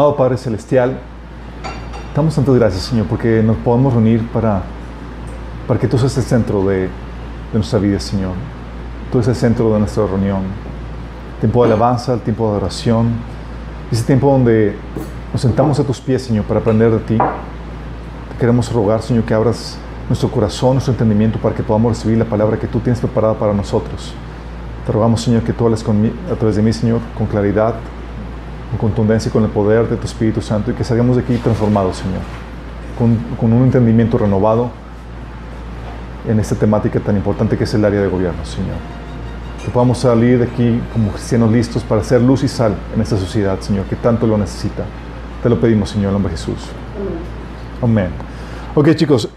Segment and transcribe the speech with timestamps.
[0.00, 0.98] Amado Padre Celestial,
[2.16, 4.62] damos tantas gracias, Señor, porque nos podemos reunir para,
[5.68, 6.88] para que tú seas el centro de, de
[7.52, 8.32] nuestra vida, Señor.
[9.12, 10.38] Tú eres el centro de nuestra reunión.
[11.40, 13.10] Tiempo de alabanza, el tiempo de oración.
[13.92, 14.74] Ese tiempo donde
[15.34, 17.18] nos sentamos a tus pies, Señor, para aprender de ti.
[17.18, 19.76] Te queremos rogar, Señor, que abras
[20.08, 23.52] nuestro corazón, nuestro entendimiento, para que podamos recibir la palabra que tú tienes preparada para
[23.52, 24.14] nosotros.
[24.86, 27.74] Te rogamos, Señor, que tú hables conmi- a través de mí, Señor, con claridad,
[28.70, 31.96] con contundencia con el poder de tu Espíritu Santo y que salgamos de aquí transformados,
[31.96, 32.20] Señor,
[32.98, 34.70] con, con un entendimiento renovado
[36.28, 38.76] en esta temática tan importante que es el área de gobierno, Señor.
[39.64, 43.16] Que podamos salir de aquí como cristianos listos para ser luz y sal en esta
[43.16, 44.84] sociedad, Señor, que tanto lo necesita.
[45.42, 46.68] Te lo pedimos, Señor, en nombre de Jesús.
[47.82, 48.08] Amén.
[48.74, 49.28] Ok, chicos,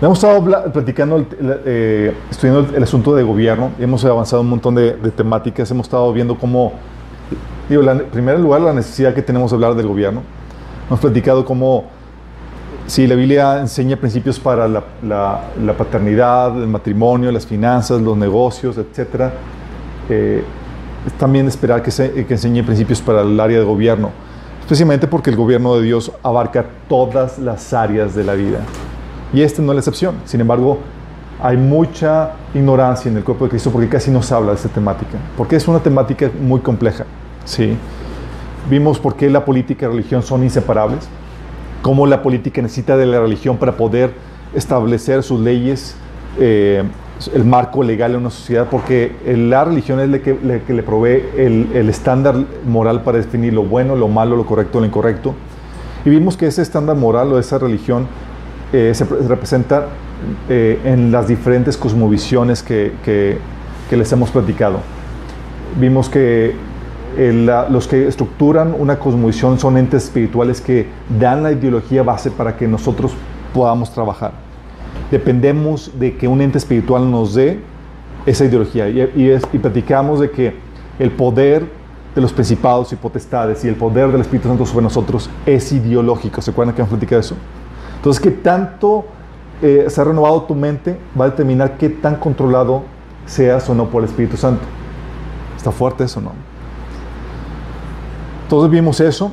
[0.00, 4.94] hemos estado platicando, eh, estudiando el, el asunto de gobierno, hemos avanzado un montón de,
[4.94, 6.72] de temáticas, hemos estado viendo cómo
[7.68, 10.22] Digo, la- en primer lugar, la necesidad que tenemos de hablar del gobierno.
[10.88, 11.84] Hemos platicado cómo,
[12.86, 18.16] si la Biblia enseña principios para la, la- la paternidad, el matrimonio, las finanzas, los
[18.16, 19.30] negocios, etc.,
[20.08, 20.44] eh,
[21.06, 24.10] es también esperar que, se, que enseñe principios para el área de gobierno,
[24.60, 28.58] especialmente porque el gobierno de Dios abarca todas las áreas de la vida.
[29.32, 30.16] Y este no es la excepción.
[30.24, 30.78] Sin embargo,
[31.42, 34.68] hay mucha ignorancia en el cuerpo de Cristo porque casi no se habla de esta
[34.68, 37.04] temática, porque es una temática muy compleja.
[37.46, 37.76] ¿Sí?
[38.68, 41.08] Vimos por qué la política y la religión son inseparables,
[41.82, 44.12] cómo la política necesita de la religión para poder
[44.54, 45.96] establecer sus leyes,
[46.38, 46.82] eh,
[47.34, 50.36] el marco legal en una sociedad, porque la religión es la que,
[50.68, 52.34] le provee el, estándar
[52.66, 55.34] moral para definir lo bueno, lo malo, lo correcto, lo incorrecto.
[56.04, 58.06] Y vimos que ese estándar moral o esa religión
[58.72, 59.86] eh, se pre- representa
[60.48, 63.38] eh, en las diferentes cosmovisiones que, que-
[63.88, 64.80] que les hemos platicado.
[65.80, 66.54] Vimos que
[67.16, 70.86] eh, la- los que estructuran una cosmovisión son entes espirituales que
[71.18, 73.12] dan la ideología base para que nosotros
[73.54, 74.32] podamos trabajar.
[75.10, 77.60] Dependemos de que un ente espiritual nos dé
[78.26, 80.54] esa ideología y, y es- y platicamos de que
[80.98, 81.64] el poder
[82.14, 86.40] de los principados y potestades y el poder del Espíritu Santo sobre nosotros es ideológico.
[86.40, 87.36] ¿Se acuerdan que hemos platicado eso?
[87.96, 89.04] Entonces, ¿qué tanto
[89.62, 92.82] eh, se ha renovado tu mente va a determinar qué tan controlado
[93.26, 94.62] seas o no por el Espíritu Santo?
[95.56, 96.32] ¿Está fuerte eso no?
[98.46, 99.32] Entonces vimos eso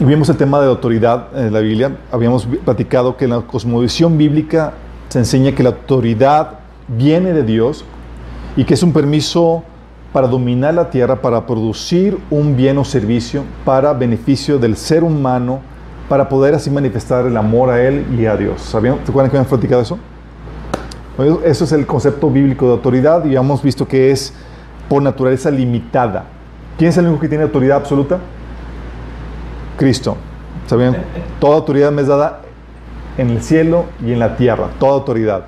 [0.00, 1.96] y vimos el tema de la autoridad en la Biblia.
[2.10, 4.72] Habíamos platicado que en la cosmovisión bíblica
[5.10, 6.58] se enseña que la autoridad
[6.88, 7.84] viene de Dios
[8.56, 9.62] y que es un permiso
[10.12, 15.60] para dominar la tierra, para producir un bien o servicio para beneficio del ser humano,
[16.08, 18.60] para poder así manifestar el amor a Él y a Dios.
[18.60, 18.96] ¿Sabían?
[19.04, 20.00] ¿Se acuerdan que habíamos platicado eso?
[21.44, 24.34] Eso es el concepto bíblico de autoridad y hemos visto que es
[24.88, 26.24] por naturaleza limitada.
[26.78, 28.18] ¿Quién es el único que tiene autoridad absoluta?
[29.76, 30.16] Cristo.
[30.66, 30.96] ¿Sabían?
[31.40, 32.40] Toda autoridad me es dada
[33.18, 35.44] en el cielo y en la tierra, toda autoridad.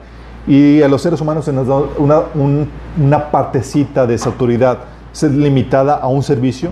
[0.46, 2.68] Y a los seres humanos se nos da una, un-
[3.02, 4.78] una partecita de esa autoridad,
[5.12, 6.70] es limitada a un servicio.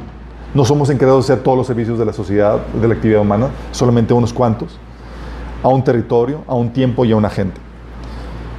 [0.54, 3.49] No somos encargados de hacer todos los servicios de la sociedad, de la actividad humana,
[3.70, 4.78] solamente unos cuantos,
[5.62, 7.58] a un territorio, a un tiempo y a una gente.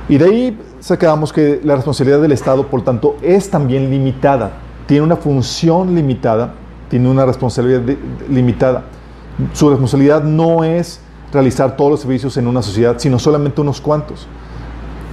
[0.10, 4.52] Y de ahí sacamos que la responsabilidad del Estado, por tanto, es también limitada.
[4.86, 6.54] Tiene una función limitada,
[6.90, 7.82] tiene una responsabilidad
[8.30, 8.84] limitada.
[9.54, 11.00] Su responsabilidad no es
[11.32, 14.28] realizar todos los servicios en una sociedad, sino solamente unos cuantos.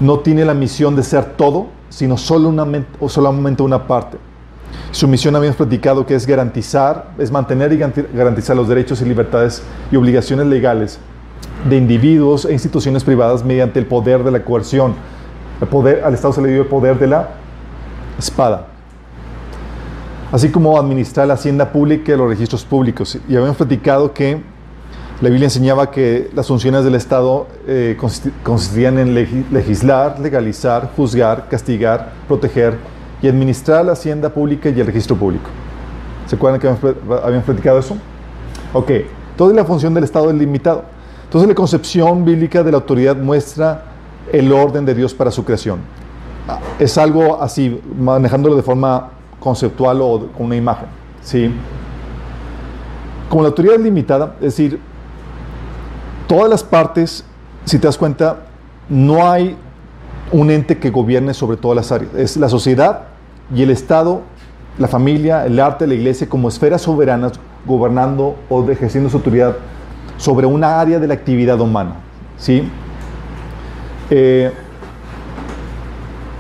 [0.01, 2.67] no tiene la misión de ser todo, sino solo una,
[3.01, 4.17] o solamente una parte.
[4.93, 9.63] Su misión habíamos platicado que es garantizar, es mantener y garantizar los derechos y libertades
[9.93, 10.99] y obligaciones legales
[11.69, 14.95] de individuos e instituciones privadas mediante el poder de la coerción.
[15.61, 17.29] El poder, al Estado se le dio el poder de la
[18.19, 18.70] espada.
[20.33, 23.19] Así como administrar la hacienda pública y los registros públicos.
[23.29, 24.41] Y habíamos platicado que
[25.21, 27.99] la Biblia enseñaba que las funciones del Estado eh,
[28.43, 32.79] consistían en legislar, legalizar, juzgar, castigar, proteger
[33.21, 35.51] y administrar la hacienda pública y el registro público.
[36.27, 37.97] ¿Se acuerdan que habíamos platicado eso?
[38.73, 38.91] Ok,
[39.37, 40.85] toda la función del Estado es limitado.
[41.25, 43.85] Entonces la concepción bíblica de la autoridad muestra
[44.33, 45.81] el orden de Dios para su creación.
[46.49, 49.11] Ah, es algo así, manejándolo de forma
[49.41, 50.87] conceptual o con una imagen.
[51.23, 51.53] ¿sí?
[53.29, 54.81] Como la autoridad es limitada, es decir,
[56.29, 57.25] todas las partes,
[57.65, 58.45] si te das cuenta,
[58.89, 59.57] no hay
[60.33, 62.15] un ente que gobierne sobre todas las áreas.
[62.15, 63.03] Es la sociedad
[63.55, 64.23] y el Estado,
[64.79, 67.33] la familia, el arte, la iglesia como esferas soberanas
[67.67, 69.57] gobernando o ejerciendo su autoridad
[70.17, 71.97] sobre una área de la actividad humana.
[72.39, 72.69] ¿sí?
[74.11, 74.53] Eh,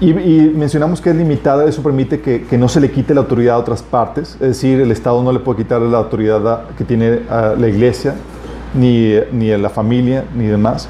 [0.00, 0.12] y,
[0.54, 3.82] mencionamos que es limitada, eso permite que, no se le quite la autoridad a otras
[3.82, 8.14] partes, es decir, el Estado no le puede quitar la autoridad que tiene la iglesia,
[8.74, 10.88] ni, ni la familia, ni demás,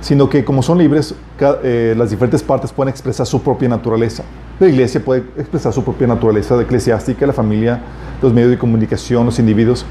[0.00, 1.14] sino que como son libres,
[1.62, 4.24] eh, las diferentes partes pueden expresar su propia naturaleza.
[4.60, 7.80] La iglesia puede expresar su propia naturaleza eclesiástica, la familia,
[8.20, 9.86] los medios de comunicación, los individuos.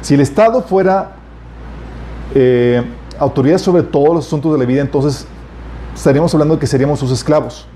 [0.00, 1.16] Si el Estado fuera
[2.34, 2.82] eh,
[3.18, 5.26] autoridad sobre todos los asuntos de la vida, entonces
[5.94, 7.66] estaríamos hablando de que seríamos sus esclavos.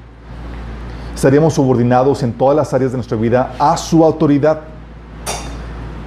[1.20, 4.60] Estaríamos subordinados en todas las áreas de nuestra vida a su autoridad.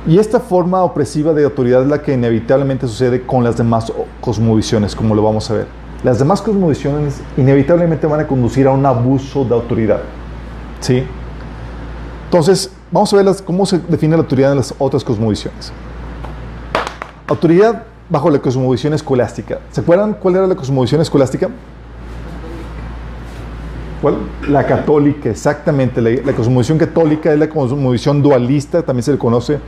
[0.08, 4.96] Y esta forma opresiva de autoridad es la que inevitablemente sucede con las demás cosmovisiones,
[4.96, 5.68] como lo vamos a ver.
[6.04, 10.00] Las demás cosmovisiones inevitablemente van a conducir a un abuso de autoridad.
[10.80, 11.04] ¿Sí?
[12.26, 15.72] Entonces, vamos a ver cómo se define la autoridad en las otras cosmovisiones.
[17.28, 19.60] Autoridad bajo la cosmovisión escolástica.
[19.70, 21.52] ¿Se acuerdan cuál era la cosmovisión escolástica?
[24.50, 26.02] La católica, exactamente.
[26.02, 29.60] La, la cosmovisión católica es la cosmovisión dualista, también se le conoce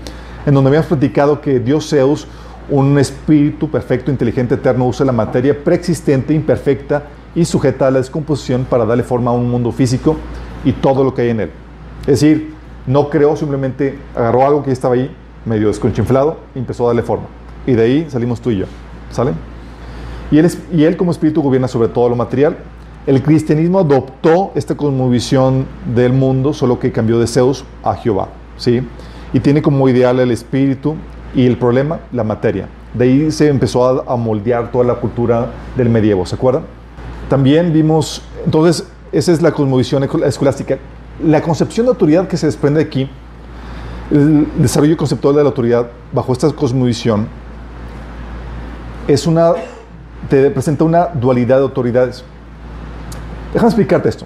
[0.45, 2.27] en donde habíamos platicado que Dios Zeus,
[2.69, 7.03] un espíritu perfecto, inteligente, eterno, usa la materia preexistente, imperfecta
[7.33, 10.15] y sujeta a la descomposición para darle forma a un mundo físico
[10.63, 11.51] y todo lo que hay en él.
[12.01, 12.53] Es decir,
[12.85, 15.13] no creó, simplemente agarró algo que estaba ahí,
[15.45, 17.25] medio desconchinflado, y empezó a darle forma.
[17.65, 18.65] Y de ahí salimos tú y yo.
[19.11, 19.31] ¿Sale?
[20.31, 22.57] Y él, y él como espíritu gobierna sobre todo lo material.
[23.07, 28.29] El cristianismo adoptó esta cosmovisión del mundo, solo que cambió de Zeus a Jehová.
[28.57, 28.81] ¿sí?
[29.35, 30.95] y tiene como ideal el espíritu
[31.35, 32.69] y el problema la materia.
[32.93, 36.63] De ahí se empezó a, moldear toda la cultura del medievo, ¿se acuerdan?
[37.29, 40.77] También vimos, entonces, esa es la cosmovisión escolástica.
[41.21, 43.09] La concepción de autoridad que se desprende de aquí,
[44.09, 47.27] el desarrollo conceptual de la autoridad bajo esta cosmovisión,
[49.05, 49.51] es una,
[50.29, 52.23] te presenta una dualidad de autoridades.
[53.55, 54.25] Déjame explicarte esto.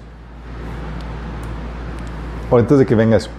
[2.50, 3.30] Antes de que venga eso.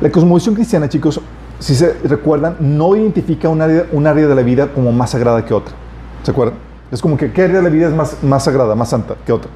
[0.00, 1.20] La cosmovisión cristiana, chicos,
[1.58, 5.44] si se recuerdan, no identifica un área, un área de la vida como más sagrada
[5.44, 5.74] que otra.
[6.22, 6.54] ¿Se acuerdan?
[6.90, 9.32] Es como que ¿qué área de la vida es más, más sagrada, más santa que
[9.32, 9.50] otra?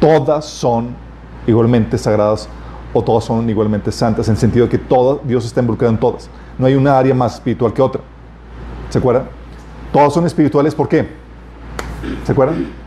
[0.00, 0.96] Todas son
[1.46, 2.48] igualmente sagradas
[2.94, 6.00] o todas son igualmente santas, en el sentido de que todo, Dios está involucrado en
[6.00, 6.30] todas.
[6.56, 8.00] No hay una área más espiritual que otra.
[8.88, 9.24] ¿Se acuerdan?
[9.92, 11.06] Todas son espirituales, ¿por qué?
[12.24, 12.85] ¿Se acuerdan?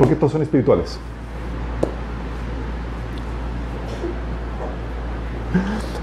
[0.00, 0.98] ¿Por qué todas son espirituales?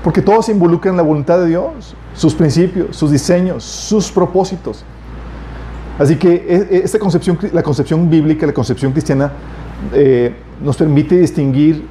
[0.04, 4.86] Porque todo se involucra en la voluntad de Dios, sus principios, sus diseños, sus propósitos.
[5.98, 9.32] Así que e, e, esta concepción, la concepción bíblica, la concepción cristiana,
[9.92, 10.32] eh,
[10.64, 11.88] nos permite distinguir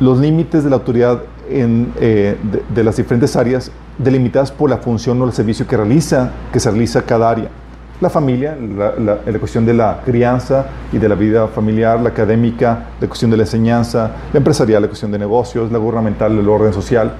[0.00, 2.36] los límites de la autoridad eh,
[2.74, 6.70] de, las diferentes áreas delimitadas por la función o el servicio que realiza, que se
[6.70, 7.50] realiza cada área.
[8.02, 13.06] La familia, la, cuestión de la crianza y de la vida familiar, la académica, la
[13.06, 17.12] cuestión de la enseñanza, la empresarial, la cuestión de negocios, la gubernamental, el orden social.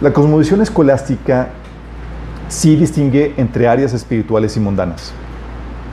[0.00, 1.48] La cosmovisión escolástica
[2.46, 5.12] sí distingue entre áreas espirituales y mundanas.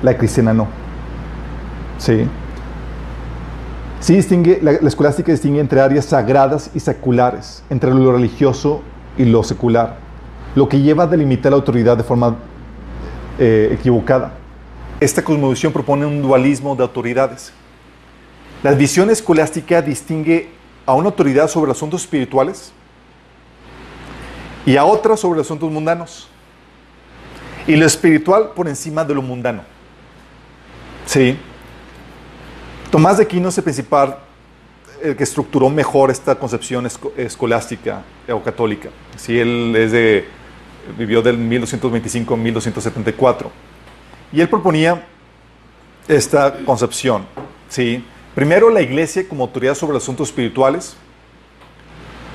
[0.04, 0.68] La cristiana no.
[1.98, 2.28] Sí.
[4.02, 8.84] Sí distingue, la, escolástica distingue entre áreas sagradas y seculares, entre lo religioso
[9.18, 9.96] y lo secular,
[10.54, 12.36] lo que lleva a delimitar la autoridad de forma
[13.40, 14.34] eh, equivocada.
[15.00, 17.52] Esta cosmovisión propone un dualismo de autoridades.
[18.62, 20.50] La visión escolástica distingue
[20.86, 22.72] a una autoridad sobre asuntos espirituales
[24.66, 26.30] y a otra sobre asuntos mundanos.
[27.68, 29.64] Y lo espiritual por encima de lo mundano.
[31.06, 31.38] Sí.
[32.92, 34.18] Tomás de Aquino es el principal,
[35.02, 36.88] el que estructuró mejor esta concepción
[37.18, 38.90] escolástica o católica.
[39.28, 40.28] Él es de,
[40.98, 43.52] vivió del 1225 a 1274.
[44.32, 45.06] Y él proponía
[46.08, 47.26] esta concepción.
[47.70, 48.04] ¿sí?
[48.36, 50.96] Primero, la iglesia como autoridad sobre asuntos espirituales,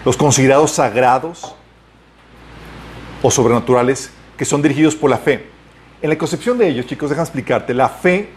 [0.04, 1.54] los considerados sagrados
[3.22, 5.46] o sobrenaturales que son dirigidos por la fe.
[6.00, 8.28] En la concepción de ellos, chicos, déjame explicarte, la fe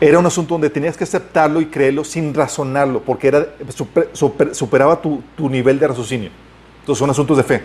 [0.00, 3.46] era un asunto donde tenías que aceptarlo y creerlo sin razonarlo, porque era,
[4.52, 6.30] superaba tu, nivel de raciocinio.
[6.80, 7.62] Entonces son asuntos de fe.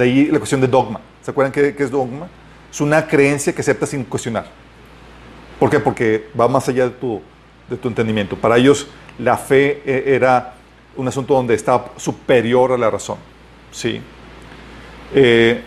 [0.00, 0.98] De ahí la cuestión de dogma.
[1.20, 2.26] ¿Se acuerdan qué, qué es dogma?
[2.72, 4.46] Es una creencia que aceptas sin cuestionar.
[5.58, 5.78] ¿Por qué?
[5.78, 7.20] Porque va más allá de tu,
[7.68, 8.34] de tu entendimiento.
[8.34, 8.86] Para ellos
[9.18, 10.54] la fe eh, era
[10.96, 13.18] un asunto donde estaba superior a la razón.
[13.70, 14.00] ¿sí?
[15.14, 15.60] Eh,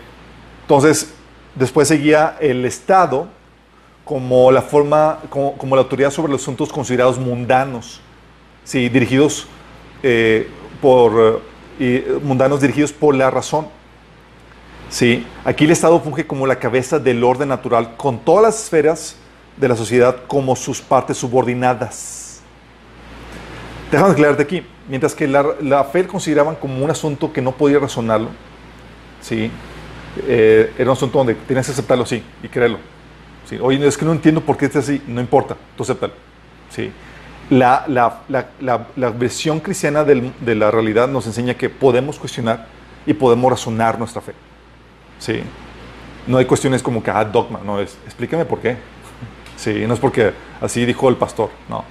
[0.62, 1.14] entonces,
[1.54, 3.28] después seguía el Estado
[4.04, 8.00] como la forma, como, la autoridad sobre los asuntos considerados mundanos,
[8.64, 8.88] ¿sí?
[8.88, 9.46] dirigidos
[10.02, 10.48] eh,
[10.82, 11.40] por,
[12.20, 13.68] mundanos dirigidos por la razón.
[14.94, 15.26] ¿Sí?
[15.44, 19.16] Aquí el Estado funge como la cabeza del orden natural con todas las esferas
[19.56, 22.40] de la sociedad como sus partes subordinadas.
[23.90, 27.80] Déjame aclararte aquí, mientras que la, la fe consideraban como un asunto que no podía
[27.80, 28.28] razonarlo,
[29.20, 29.50] ¿sí?
[30.28, 32.78] Eh, era un asunto donde tenías que aceptarlo, sí, y creerlo.
[33.50, 33.58] ¿sí?
[33.60, 36.12] Oye, es que no entiendo por qué es así, no importa, tú acéptalo.
[36.70, 36.92] ¿sí?
[37.50, 42.66] La, la, la, la versión cristiana del, de la realidad nos enseña que podemos cuestionar
[43.06, 44.34] y podemos razonar nuestra fe.
[45.18, 45.42] ¿Sí?
[46.26, 48.76] No hay cuestiones como que, ah, dogma, no, es, explícame por qué.
[49.56, 51.84] Sí, no es porque así dijo el pastor, no.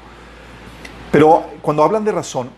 [1.12, 2.50] Pero cuando hablan de razón,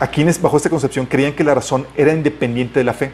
[0.00, 3.10] aquí bajo esta concepción creían que la razón era independiente de la fe.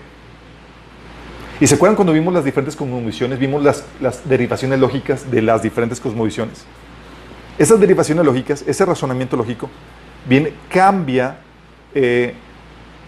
[1.60, 3.38] ¿Y se acuerdan cuando vimos las diferentes cosmovisiones?
[3.38, 6.64] Vimos las, derivaciones lógicas de las diferentes cosmovisiones.
[7.58, 9.68] Esas derivaciones lógicas, ese razonamiento lógico,
[10.26, 11.38] bien, cambia
[11.94, 12.32] eh,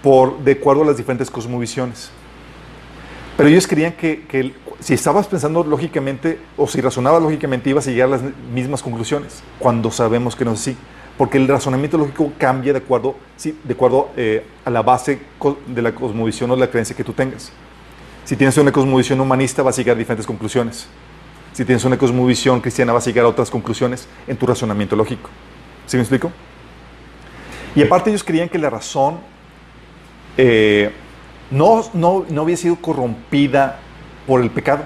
[0.02, 2.10] por, de acuerdo a las diferentes cosmovisiones.
[3.36, 8.08] Pero ellos creían que, si estabas pensando lógicamente o si razonabas lógicamente ibas a llegar
[8.08, 8.22] a las
[8.52, 10.76] mismas conclusiones, cuando sabemos que no es así.
[11.16, 13.16] Porque el razonamiento lógico cambia de acuerdo,
[14.16, 15.20] eh, a la base
[15.66, 17.52] de la cosmovisión o la creencia que tú tengas.
[18.24, 20.86] Si tienes una cosmovisión humanista vas a llegar a diferentes conclusiones.
[21.52, 25.28] Si tienes una cosmovisión cristiana vas a llegar a otras conclusiones en tu razonamiento lógico.
[25.86, 26.32] ¿Sí me explico?
[27.74, 29.18] Y aparte ellos creían que la razón
[30.36, 30.92] eh,
[31.52, 33.78] no, no, no había sido corrompida
[34.26, 34.84] por el pecado.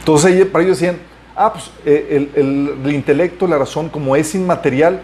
[0.00, 0.98] Entonces para ellos decían,
[1.36, 5.00] ah, pues eh, el, intelecto, la razón, como es inmaterial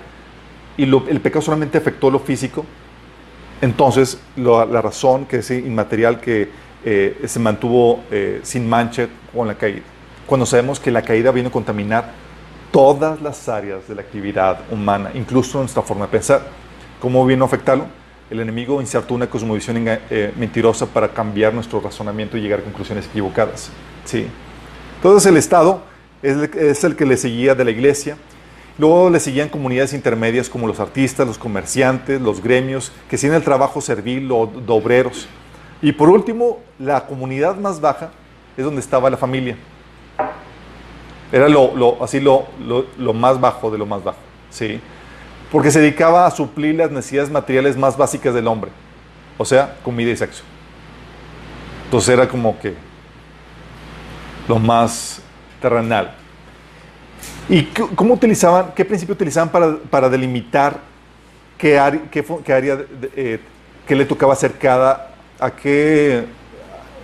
[0.76, 2.64] y el pecado solamente afectó lo físico,
[3.60, 6.50] entonces la razón que es inmaterial que
[6.84, 9.82] eh, se mantuvo eh, sin mancha con la caída.
[10.26, 12.12] Cuando sabemos que la caída vino a contaminar
[12.70, 16.42] todas las áreas de la actividad humana, incluso nuestra forma de pensar.
[17.00, 17.86] ¿Cómo vino a afectarlo?
[18.30, 23.06] El enemigo insertó una cosmovisión eh, mentirosa para cambiar nuestro razonamiento y llegar a conclusiones
[23.06, 23.71] equivocadas.
[24.04, 24.26] ¿sí?
[24.97, 25.83] Entonces el Estado
[26.23, 28.16] es el, que le seguía de la iglesia.
[28.78, 33.42] Luego le seguían comunidades intermedias como los artistas, los comerciantes, los gremios, que siguen el
[33.42, 35.28] trabajo servil o de obreros.
[35.80, 38.11] Y por último, la comunidad más baja
[38.56, 39.56] es donde estaba la familia.
[41.30, 42.47] Era lo, así lo,
[42.99, 44.18] lo, más bajo de lo más bajo.
[44.50, 44.80] ¿sí?
[45.50, 48.70] Porque se dedicaba a suplir las necesidades materiales más básicas del hombre,
[49.38, 50.42] o sea, comida y sexo.
[51.84, 52.74] Entonces era como que
[54.48, 55.20] lo más
[55.60, 56.14] terrenal.
[57.48, 57.62] ¿Y
[57.94, 59.50] cómo utilizaban, qué principio utilizaban
[59.88, 60.80] para, delimitar
[61.56, 62.24] qué, área, qué,
[63.16, 63.40] eh,
[63.88, 66.24] le tocaba hacer cada, a qué,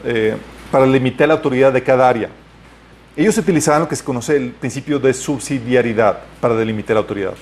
[0.04, 0.36] eh,
[0.70, 2.28] para limitar la autoridad de cada área?
[3.16, 7.34] Ellos utilizaban lo que se conoce el principio de subsidiariedad para delimitar la autoridad.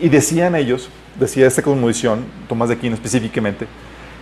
[0.00, 0.88] Y decían ellos,
[1.18, 3.66] decía esta cosmovisión, Tomás de Aquino específicamente,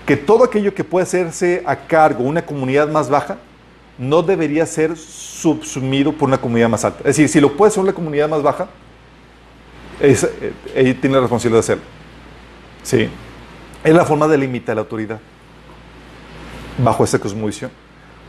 [0.06, 3.38] que todo aquello que puede hacerse a cargo una comunidad más baja
[3.98, 7.00] no debería ser subsumido por una comunidad más alta.
[7.00, 8.68] Es decir, si lo puede hacer una comunidad más baja,
[10.00, 11.84] eh, tiene la responsabilidad de hacerlo.
[12.82, 13.08] Sí.
[13.84, 15.20] Es la forma de limitar la autoridad
[16.78, 17.70] bajo esta cosmovisión.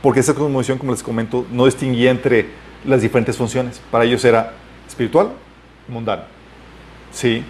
[0.01, 2.49] Porque esa cosmovisión, como les comento, no distinguía entre
[2.85, 3.81] las diferentes funciones.
[3.89, 4.53] Para ellos era
[4.87, 5.29] espiritual
[5.87, 6.23] y mundano.
[7.13, 7.43] ¿Sí?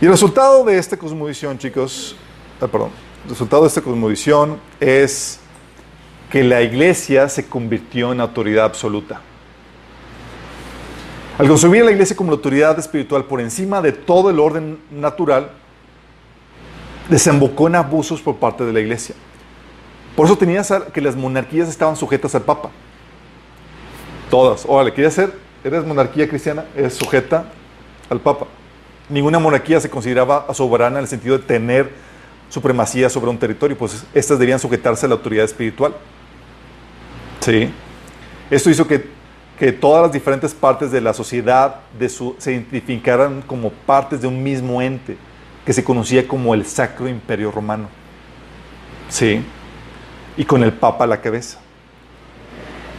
[0.00, 2.14] Y el resultado de esta cosmovisión, chicos,
[2.60, 2.90] ah, perdón,
[3.24, 5.40] el resultado de esta cosmovisión es
[6.30, 9.20] que la iglesia se convirtió en autoridad absoluta.
[11.38, 15.50] Al concebir la iglesia como la autoridad espiritual por encima de todo el orden natural,
[17.08, 19.14] desembocó en abusos por parte de la iglesia.
[20.14, 22.70] Por eso tenías que las monarquías estaban sujetas al Papa.
[24.30, 24.64] Todas.
[24.68, 25.32] Órale, ¿quieres ser?
[25.64, 26.66] ¿Eres monarquía cristiana?
[26.76, 27.46] Es sujeta
[28.14, 28.46] al Papa.
[29.08, 31.90] Ninguna monarquía se consideraba soberana en el sentido de tener
[32.48, 35.94] supremacía sobre un territorio, pues estas debían sujetarse a la autoridad espiritual.
[37.40, 37.70] Sí.
[38.50, 39.08] Esto hizo que,
[39.58, 44.28] que todas las diferentes partes de la sociedad de su, se identificaran como partes de
[44.28, 45.16] un mismo ente,
[45.66, 47.88] que se conocía como el Sacro Imperio Romano.
[49.08, 49.42] Sí.
[50.36, 51.58] Y con el Papa a la cabeza.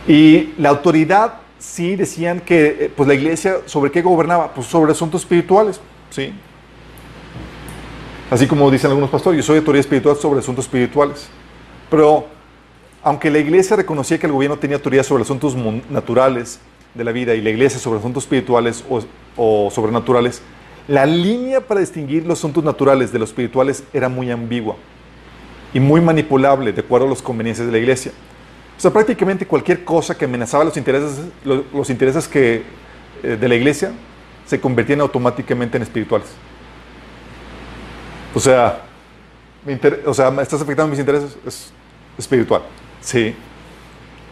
[0.07, 4.53] Y la autoridad, sí, decían que eh, pues la iglesia, ¿sobre qué gobernaba?
[4.53, 6.33] Pues sobre asuntos espirituales, ¿sí?
[8.29, 11.27] Así como dicen algunos pastores, yo soy autoridad espiritual sobre asuntos espirituales.
[11.89, 12.27] Pero
[13.03, 15.55] aunque la iglesia reconocía que el gobierno tenía autoridad sobre asuntos
[15.89, 16.59] naturales
[16.95, 19.01] de la vida y la iglesia sobre asuntos espirituales o,
[19.37, 20.41] o sobrenaturales,
[20.87, 24.75] la línea para distinguir los asuntos naturales de los espirituales era muy ambigua
[25.73, 28.11] y muy manipulable de acuerdo a las conveniencias de la iglesia.
[28.77, 32.63] O sea, prácticamente cualquier cosa que amenazaba los intereses, los, intereses que,
[33.23, 33.91] eh, de la iglesia
[34.45, 36.27] se convertían automáticamente en espirituales.
[38.33, 38.81] O sea,
[40.05, 41.71] o sea, estás afectando mis intereses, es
[42.17, 42.61] espiritual.
[43.01, 43.33] Sí.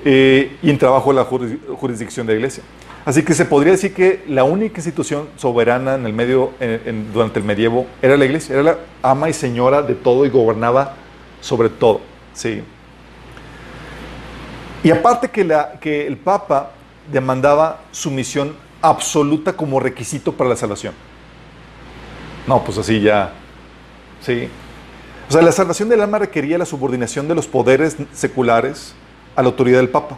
[0.05, 2.63] Eh, y en trabajo de la jurisdicción de la iglesia.
[3.05, 6.51] Así que se podría decir que la única institución soberana en el medio,
[7.13, 10.95] durante el medievo era la iglesia, era la ama y señora de todo y gobernaba
[11.41, 12.01] sobre todo.
[12.33, 12.63] Sí.
[14.83, 16.71] Y aparte que, el Papa
[17.11, 20.93] demandaba sumisión absoluta como requisito para la salvación.
[22.45, 23.31] No, pues así ya.
[24.21, 24.49] Sí.
[25.29, 28.93] O sea, la salvación del alma requería la subordinación de los poderes seculares
[29.37, 30.17] a la autoridad del Papa.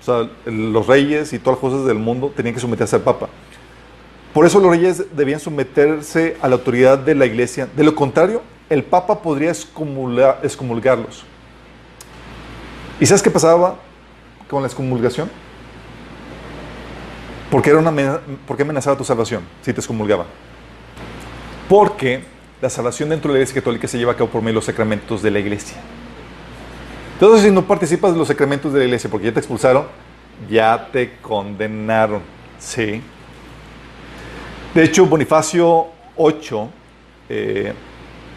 [0.00, 3.28] O sea, los reyes y todas las cosas del mundo tenían que someterse al Papa.
[4.34, 7.66] Por eso los reyes debían someterse a la autoridad de la iglesia.
[7.74, 11.24] De lo contrario, el Papa podría excomulgarlos.
[12.98, 13.76] ¿Y sabes qué pasaba
[14.48, 15.30] con la excomulgación?
[17.50, 20.26] Porque era una ¿Por qué amenazaba tu salvación si te excomulgaban?
[21.68, 22.24] Porque
[22.60, 24.64] la salvación dentro de la iglesia católica se lleva a cabo por medio de los
[24.64, 25.76] sacramentos de la iglesia.
[27.14, 29.86] Entonces, si no participas de los sacramentos de la iglesia porque ya te expulsaron,
[30.50, 32.20] ya te condenaron.
[32.58, 33.02] Sí.
[34.74, 35.86] De hecho, Bonifacio
[36.18, 36.68] VIII,
[37.28, 37.72] eh,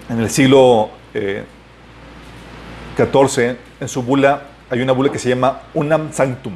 [0.10, 6.12] en el siglo XIV, eh, en su bula, hay una bula que se llama Unam
[6.12, 6.56] Sanctum.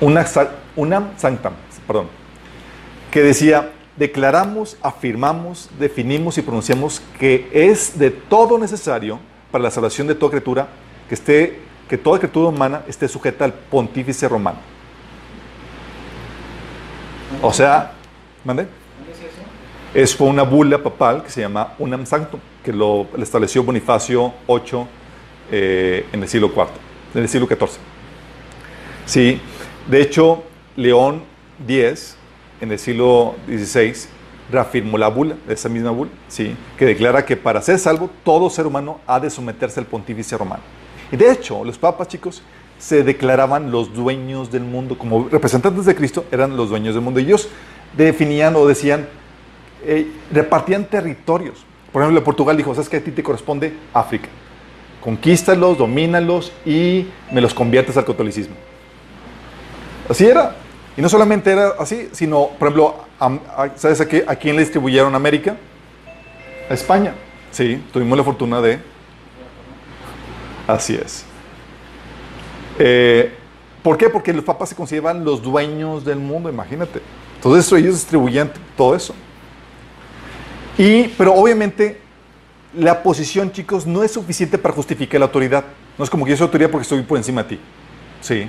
[0.00, 0.26] Una,
[0.76, 1.52] unam Sanctam,
[1.86, 2.08] perdón.
[3.10, 9.18] Que decía, declaramos, afirmamos, definimos y pronunciamos que es de todo necesario
[9.50, 10.68] para la salvación de toda criatura
[11.08, 14.58] que, esté, que toda criatura humana esté sujeta al pontífice romano.
[17.42, 17.92] O sea,
[18.44, 18.66] ¿mande?
[19.92, 24.86] Es fue una bula papal que se llama Unam Sanctum, que lo, estableció Bonifacio VIII
[25.50, 26.66] eh, en el siglo IV,
[27.14, 27.78] en el siglo XIV.
[29.06, 29.40] Sí,
[29.88, 30.44] de hecho,
[30.76, 31.22] León
[31.66, 32.16] X,
[32.60, 33.94] en el siglo XVI,
[34.50, 36.56] reafirmó la bula, esa misma bula, ¿sí?
[36.76, 40.62] que declara que para ser salvo, todo ser humano ha de someterse al pontífice romano.
[41.12, 42.42] Y de hecho, los papas, chicos,
[42.78, 47.20] se declaraban los dueños del mundo, como representantes de Cristo, eran los dueños del mundo.
[47.20, 47.48] Ellos
[47.96, 49.06] definían o decían,
[49.84, 51.64] eh, repartían territorios.
[51.92, 52.98] Por ejemplo, Portugal dijo, ¿sabes qué?
[52.98, 54.28] A ti te corresponde África.
[55.00, 58.54] Conquístalos, domínalos y me los conviertes al catolicismo.
[60.08, 60.56] Así era.
[60.96, 62.96] Y no solamente era así, sino, por ejemplo,
[63.76, 65.56] ¿sabes a, qué, a quién le distribuyeron América?
[66.68, 67.14] A España.
[67.50, 68.78] Sí, tuvimos la fortuna de...
[70.66, 71.24] Así es.
[72.78, 73.34] Eh,
[73.82, 74.08] ¿Por qué?
[74.10, 77.00] Porque los papas se consideraban los dueños del mundo, imagínate.
[77.36, 79.14] Entonces ellos distribuían todo eso.
[80.76, 82.00] Y, pero obviamente
[82.74, 85.64] la posición, chicos, no es suficiente para justificar la autoridad.
[85.98, 87.60] No es como que yo soy autoridad porque estoy por encima de ti.
[88.20, 88.48] Sí.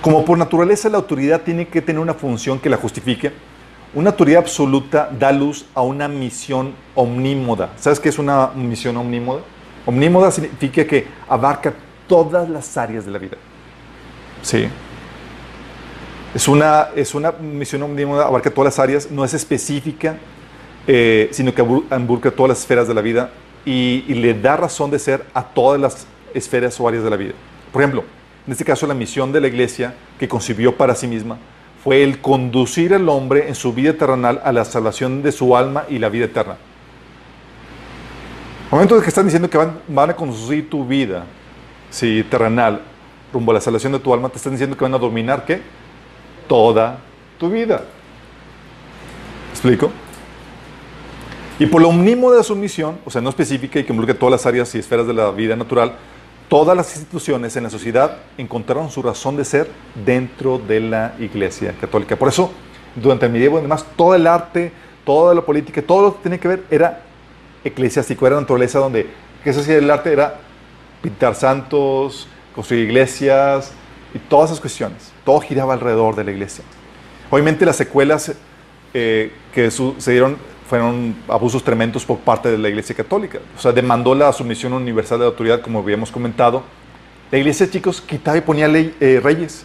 [0.00, 3.32] Como por naturaleza la autoridad tiene que tener una función que la justifique,
[3.94, 7.70] una autoridad absoluta da luz a una misión omnímoda.
[7.76, 9.42] ¿Sabes qué es una misión omnímoda?
[9.86, 11.74] Omnímoda significa que abarca
[12.08, 13.36] todas las áreas de la vida.
[14.42, 14.68] Sí.
[16.34, 20.16] Es una, es una misión omnímoda, abarca todas las áreas, no es específica,
[20.86, 23.30] eh, sino que involucra todas las esferas de la vida
[23.64, 27.32] y, le da razón de ser a todas las esferas o áreas de la vida.
[27.72, 28.04] Por ejemplo,
[28.46, 31.38] en este caso la misión de la iglesia que concibió para sí misma
[31.84, 35.84] fue el conducir al hombre en su vida terrenal a la salvación de su alma
[35.88, 36.56] y la vida eterna.
[38.70, 41.24] Momentos que están diciendo que van, van a conducir tu vida
[41.90, 42.80] si terrenal
[43.32, 45.60] rumbo a la salvación de tu alma, te están diciendo que van a dominar qué?
[46.48, 46.98] Toda
[47.38, 47.84] tu vida.
[49.50, 49.90] ¿Explico?
[51.62, 54.32] Y por lo mínimo de su misión, o sea, no específica y que involucre todas
[54.32, 55.92] las áreas y esferas de la vida natural,
[56.48, 59.70] todas las instituciones en la sociedad encontraron su razón de ser
[60.04, 62.16] dentro de la Iglesia Católica.
[62.16, 62.50] Por eso,
[62.96, 64.72] durante el medievo, además, todo el arte,
[65.04, 67.02] toda la política, todo lo que tenía que ver era
[67.62, 69.06] eclesiástico, era naturaleza donde,
[69.44, 70.12] ¿qué se hacía el arte?
[70.12, 70.40] Era
[71.00, 73.70] pintar santos, construir iglesias
[74.12, 75.12] y todas esas cuestiones.
[75.24, 76.64] Todo giraba alrededor de la iglesia.
[77.30, 78.32] Obviamente las secuelas
[78.94, 83.38] eh, que sucedieron fueron abusos tremendos por parte de la Iglesia Católica.
[83.56, 86.62] O sea, demandó la sumisión universal de la autoridad, como habíamos comentado.
[87.30, 89.64] La Iglesia, chicos, quitaba y ponía ley, eh, reyes.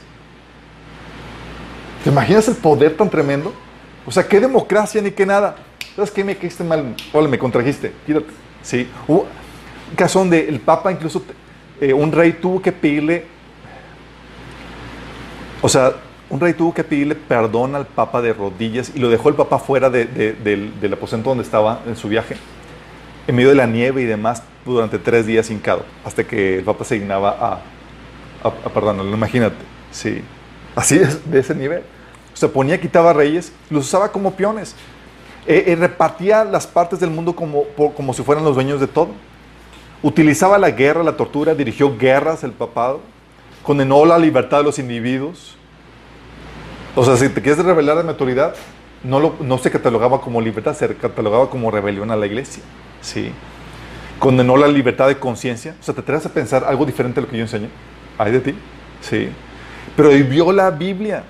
[2.04, 3.54] ¿Te imaginas el poder tan tremendo?
[4.06, 5.58] O sea, qué democracia ni qué nada.
[5.96, 6.24] ¿Sabes qué?
[6.24, 6.96] Me caíste mal.
[7.12, 7.92] Hola, me contrajiste.
[8.06, 8.28] Quítate.
[8.62, 8.88] Sí.
[9.08, 9.28] Hubo
[9.90, 11.24] un caso donde el Papa, incluso
[11.82, 13.26] eh, un rey, tuvo que pedirle.
[15.62, 15.94] O sea,
[16.30, 19.60] un rey tuvo que pedirle perdón al Papa de rodillas y lo dejó el Papa
[19.60, 22.36] fuera del, aposento donde estaba en su viaje,
[23.28, 26.84] en medio de la nieve y demás, durante tres días hincado, hasta que el Papa
[26.84, 29.16] se dignaba a, a, perdonarlo.
[29.16, 29.56] Imagínate,
[29.92, 30.22] sí.
[30.76, 31.84] Así es, de ese nivel.
[32.34, 34.76] Se ponía, quitaba reyes, los usaba como peones.
[35.48, 37.64] Eh, repartía las partes del mundo como,
[37.96, 39.10] como si fueran los dueños de todo.
[40.04, 43.00] Utilizaba la guerra, la tortura, dirigió guerras el papado,
[43.64, 45.57] condenó la libertad de los individuos,
[46.98, 48.56] o sea, si te quieres revelar de mi autoridad,
[49.04, 52.64] no, lo, no se catalogaba como libertad, se catalogaba como rebelión a la iglesia.
[53.02, 53.32] ¿sí?
[54.18, 55.76] Condenó la libertad de conciencia.
[55.80, 57.70] O sea, te traes a pensar algo diferente a lo que yo enseño.
[58.18, 58.56] ¿Hay de ti?
[59.02, 59.30] Sí.
[59.96, 61.24] Pero vivió la Biblia.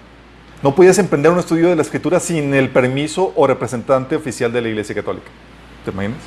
[0.63, 4.62] No podías emprender un estudio de la escritura sin el permiso o representante oficial de
[4.62, 5.27] la Iglesia Católica.
[5.84, 6.19] ¿Te imaginas?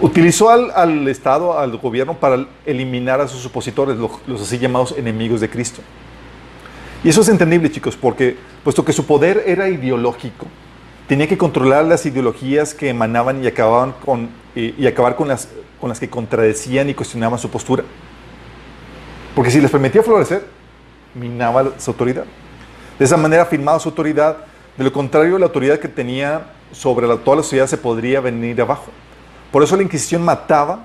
[0.00, 4.94] Utilizó al, al Estado, al gobierno, para eliminar a sus opositores, los, los así llamados
[4.96, 5.82] enemigos de Cristo.
[7.04, 10.46] Y eso es entendible, chicos, porque puesto que su poder era ideológico,
[11.08, 15.48] tenía que controlar las ideologías que emanaban y acababan con y, acabar con las
[15.80, 17.82] con las que contradecían y cuestionaban su postura.
[19.34, 20.46] Porque si les permitía florecer,
[21.14, 22.24] minaba su autoridad.
[22.98, 24.36] De esa manera afirmaba su autoridad.
[24.76, 28.60] De lo contrario, la autoridad que tenía sobre la, toda la sociedad se podría venir
[28.60, 28.92] abajo.
[29.50, 30.84] Por eso la Inquisición mataba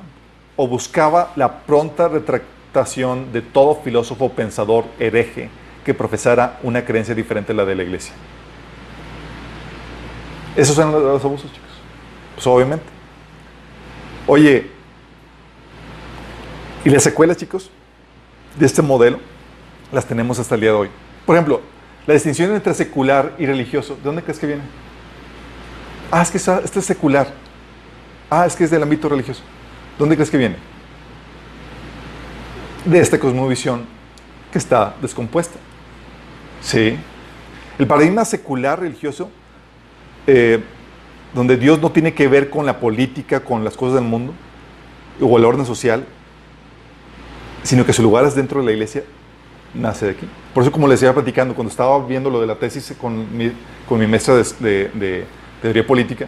[0.56, 5.50] o buscaba la pronta retractación de todo filósofo, pensador, hereje,
[5.88, 8.14] que profesara una creencia diferente a la de la iglesia.
[10.54, 11.70] Esos son los abusos, chicos.
[12.36, 12.84] Pues obviamente.
[14.28, 14.70] Oye,
[16.84, 17.72] y las secuelas, chicos,
[18.60, 19.22] de este modelo
[19.94, 20.90] las tenemos hasta el día de hoy.
[21.26, 21.62] Por ejemplo,
[22.06, 24.64] la distinción entre secular y religioso, ¿de dónde crees que viene?
[26.12, 27.32] Ah, es que este es secular.
[28.30, 29.42] Ah, es que es del ámbito religioso.
[29.98, 30.58] ¿Dónde crees que viene?
[32.84, 33.86] De esta cosmovisión
[34.52, 35.58] que está descompuesta.
[36.68, 36.98] Sí.
[37.80, 39.30] El paradigma secular religioso,
[40.26, 40.60] eh,
[41.34, 44.34] donde Dios no tiene que ver con la política, con las cosas del mundo
[45.22, 46.06] o el orden social,
[47.64, 49.04] sino que su lugar es dentro de la iglesia,
[49.74, 50.28] nace de aquí.
[50.54, 53.54] Por eso, como les iba platicando, cuando estaba viendo lo de la tesis con mi,
[54.06, 55.26] maestra de,
[55.62, 56.28] teoría política,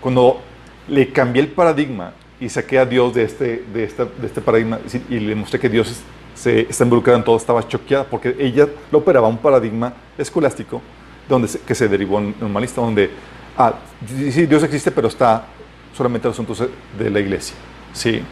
[0.00, 0.42] cuando
[0.88, 5.20] le cambié el paradigma y saqué a Dios de este, de de este paradigma y
[5.20, 6.02] le mostré que Dios es
[6.40, 10.80] se está involucrada en todo, estaba choqueada porque ella lo operaba un paradigma escolástico
[11.28, 13.10] donde que se derivó en normalista, donde
[13.58, 13.74] ah,
[14.08, 15.44] sí, Dios existe, pero está
[15.94, 16.64] solamente en asuntos
[16.98, 17.54] de la iglesia.
[17.92, 18.22] Sí.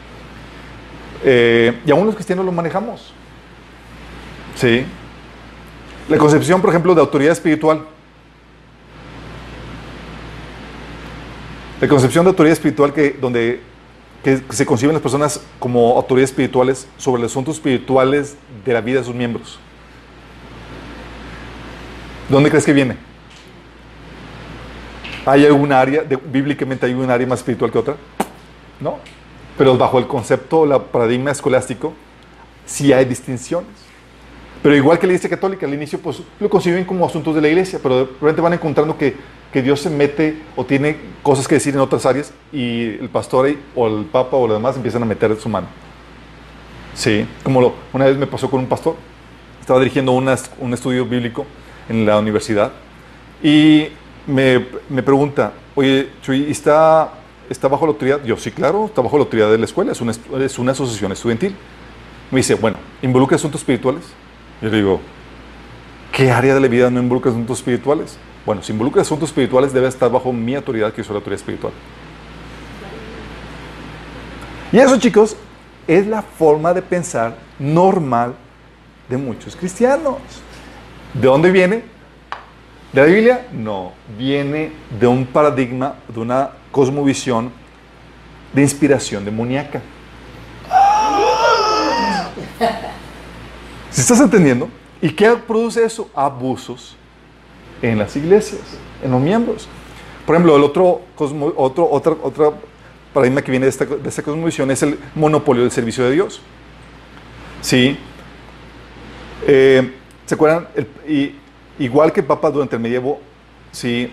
[1.22, 3.12] Eh, y aún los cristianos lo manejamos.
[4.54, 4.86] Sí.
[6.08, 7.84] La concepción, por ejemplo, de autoridad espiritual.
[11.78, 13.60] La concepción de autoridad espiritual que, donde
[14.36, 19.00] que se conciben las personas como autoridades espirituales sobre los asuntos espirituales de la vida
[19.00, 19.58] de sus miembros.
[22.28, 22.96] ¿Dónde crees que viene?
[25.24, 27.96] ¿Hay alguna área, bíblicamente hay un área más espiritual que otra?
[28.80, 28.98] No.
[29.56, 31.92] Pero bajo el concepto, la paradigma escolástico,
[32.64, 33.70] sí hay distinciones.
[34.62, 37.48] Pero igual que la Iglesia Católica, al inicio pues lo conciben como asuntos de la
[37.48, 39.16] Iglesia, pero de repente van encontrando que
[39.52, 43.56] que Dios se mete o tiene cosas que decir en otras áreas y el pastor
[43.74, 45.66] o el papa o los demás empiezan a meter su mano.
[46.94, 48.96] Sí, como lo, una vez me pasó con un pastor.
[49.60, 51.46] Estaba dirigiendo un estudio bíblico
[51.88, 52.72] en la universidad
[53.42, 53.88] y
[54.26, 57.12] me, pregunta, oye, Chuy, ¿está,
[57.48, 58.22] ¿está bajo la autoridad?
[58.24, 61.12] Yo, sí, claro, está bajo la autoridad de la escuela, es una, es una asociación
[61.12, 61.54] estudiantil.
[62.30, 64.04] Me dice, bueno, ¿involucra asuntos espirituales?
[64.60, 65.00] Yo le digo,
[66.12, 68.18] ¿qué área de la vida no involucra asuntos espirituales?
[68.48, 71.70] Bueno, si involucra asuntos espirituales, debe estar bajo mi autoridad, que soy la autoridad espiritual.
[74.72, 75.36] Y eso, chicos,
[75.86, 78.34] es la forma de pensar normal
[79.06, 80.16] de muchos cristianos.
[81.12, 81.82] ¿De dónde viene?
[82.90, 83.48] ¿De la Biblia?
[83.52, 87.52] No, viene de un paradigma, de una cosmovisión
[88.54, 89.82] de inspiración demoníaca.
[93.90, 94.70] ¿Si estás entendiendo?
[95.02, 96.10] ¿Y qué produce eso?
[96.14, 96.96] Abusos
[97.82, 98.60] en las iglesias,
[99.02, 99.68] en los miembros.
[100.26, 102.50] Por ejemplo, el otro, otro, otra, otra
[103.12, 106.40] paradigma que viene de esta, cosmovisión es el monopolio del servicio de Dios.
[107.62, 107.96] ¿Sí?
[109.46, 109.94] Eh,
[110.26, 110.68] ¿Se acuerdan?
[111.08, 111.34] y,
[111.78, 113.20] igual que el Papa durante el medievo,
[113.72, 114.10] ¿sí?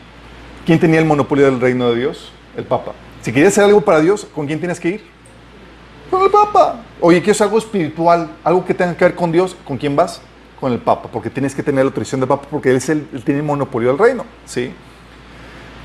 [0.66, 2.32] ¿quién tenía el monopolio del reino de Dios?
[2.56, 2.94] El Papa.
[3.22, 5.04] Si querías hacer algo para Dios, ¿con quién tienes que ir?
[6.10, 6.82] Con el Papa.
[7.02, 8.32] Oye, ¿quieres algo espiritual?
[8.44, 10.22] Algo que tenga que ver con Dios, ¿con quién vas?
[10.66, 13.06] Con el Papa, porque tienes que tener la autorización del Papa, porque él, es el,
[13.24, 14.26] tiene el monopolio del reino.
[14.46, 14.74] ¿sí?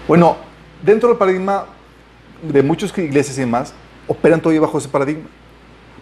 [0.09, 0.39] Bueno,
[0.83, 1.67] dentro del paradigma
[2.43, 3.75] de muchas iglesias y demás,
[4.09, 5.29] operan todavía bajo ese paradigma.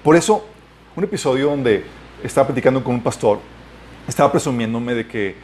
[0.05, 0.47] Por eso,
[0.95, 1.87] un episodio donde
[2.23, 3.41] estaba platicando con un pastor,
[4.07, 5.35] estaba presumiéndome de que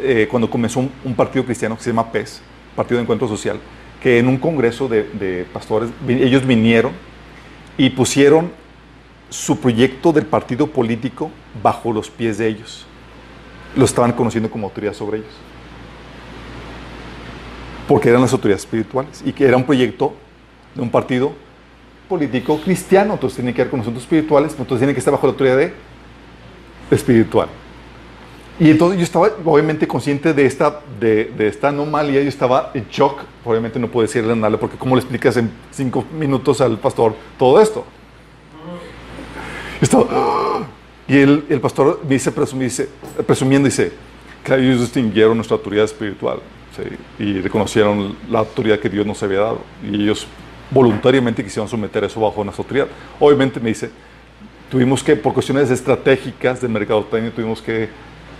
[0.00, 2.42] eh, cuando, comenzó un, partido cristiano que se llama PES,
[2.74, 3.60] Partido de Encuentro Social,
[4.02, 6.90] que en un congreso de, pastores, ellos vinieron
[7.78, 8.50] y pusieron
[9.30, 11.30] su proyecto del partido político
[11.62, 12.86] bajo los pies de ellos.
[13.76, 15.32] Lo estaban conociendo como autoridad sobre ellos.
[17.88, 20.14] Porque eran las autoridades espirituales y que era un proyecto
[20.74, 21.32] de un partido
[22.08, 23.14] político cristiano.
[23.14, 25.70] Entonces tiene que ver con asuntos espirituales, entonces tiene que estar bajo la autoridad
[26.90, 27.48] espiritual.
[28.58, 32.86] Y entonces yo estaba obviamente consciente de esta, de, de esta anomalía, yo estaba en
[32.90, 37.14] shock, obviamente no puedo decirle nada, porque ¿cómo le explicas en cinco minutos al pastor
[37.38, 37.86] todo esto?
[41.08, 42.88] y el, el, pastor me dice, dice,
[43.26, 43.92] presumiendo, dice,
[44.44, 46.40] que ellos distinguieron nuestra autoridad espiritual
[47.18, 49.60] y reconocieron la autoridad que Dios nos había dado.
[49.82, 50.26] Y ellos
[50.70, 52.88] voluntariamente quisieron someter eso bajo nuestra autoridad.
[53.18, 53.90] Obviamente me dice,
[54.70, 57.88] tuvimos que, por cuestiones estratégicas de mercadotecnia, tuvimos que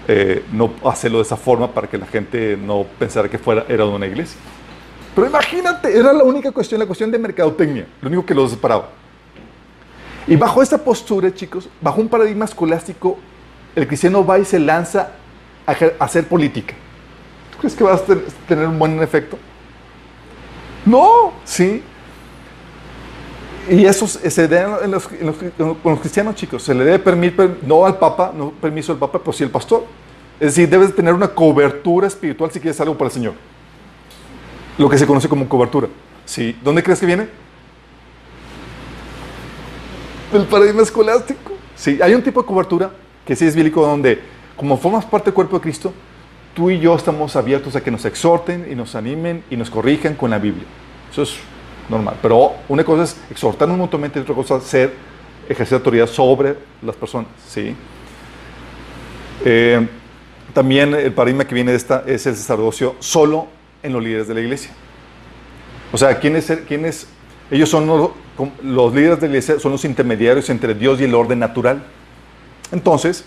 [0.08, 3.84] eh, no hacerlo de esa forma para que la gente no pensara que fuera, era
[3.84, 4.38] de una iglesia.
[5.14, 8.88] Pero imagínate, era la única cuestión, la cuestión de mercadotecnia, lo único que los separaba.
[10.26, 13.18] Y bajo esta postura, chicos, bajo un paradigma escolástico,
[13.74, 15.12] el cristiano va y se lanza
[15.66, 16.74] a hacer política.
[17.52, 19.38] ¿Tú crees que vas a tener un buen efecto?
[20.84, 21.82] No, sí.
[23.68, 26.62] Y eso se da en los, con los cristianos, chicos.
[26.62, 29.84] Se le debe permitir, no al Papa, no permiso al Papa, pero sí al pastor.
[30.40, 33.34] Es decir, debes tener una cobertura espiritual si quieres algo para el Señor.
[34.78, 35.88] Lo que se conoce como cobertura.
[36.24, 36.56] ¿Sí?
[36.62, 37.28] ¿Dónde crees que viene?
[40.32, 41.52] Del paradigma escolástico.
[41.74, 42.90] Sí, hay un tipo de cobertura
[43.26, 44.20] que sí es bíblico donde,
[44.56, 45.92] como formas parte del cuerpo de Cristo,
[46.54, 50.14] tú y yo estamos abiertos a que nos exhorten y nos animen y nos corrijan
[50.14, 50.64] con la Biblia.
[51.10, 51.36] Eso es
[51.88, 52.16] normal.
[52.22, 54.94] Pero una cosa es exhortarnos mutuamente y otra cosa es ser,
[55.48, 57.30] ejercer autoridad sobre las personas.
[57.48, 57.74] ¿sí?
[59.44, 59.86] Eh,
[60.54, 63.48] también el paradigma que viene de esta es el sacerdocio solo
[63.82, 64.70] en los líderes de la iglesia.
[65.92, 67.08] O sea, ¿quiénes, quiénes
[67.50, 68.10] ellos son los,
[68.62, 71.82] los líderes de la iglesia, son los intermediarios entre Dios y el orden natural.
[72.72, 73.24] Entonces,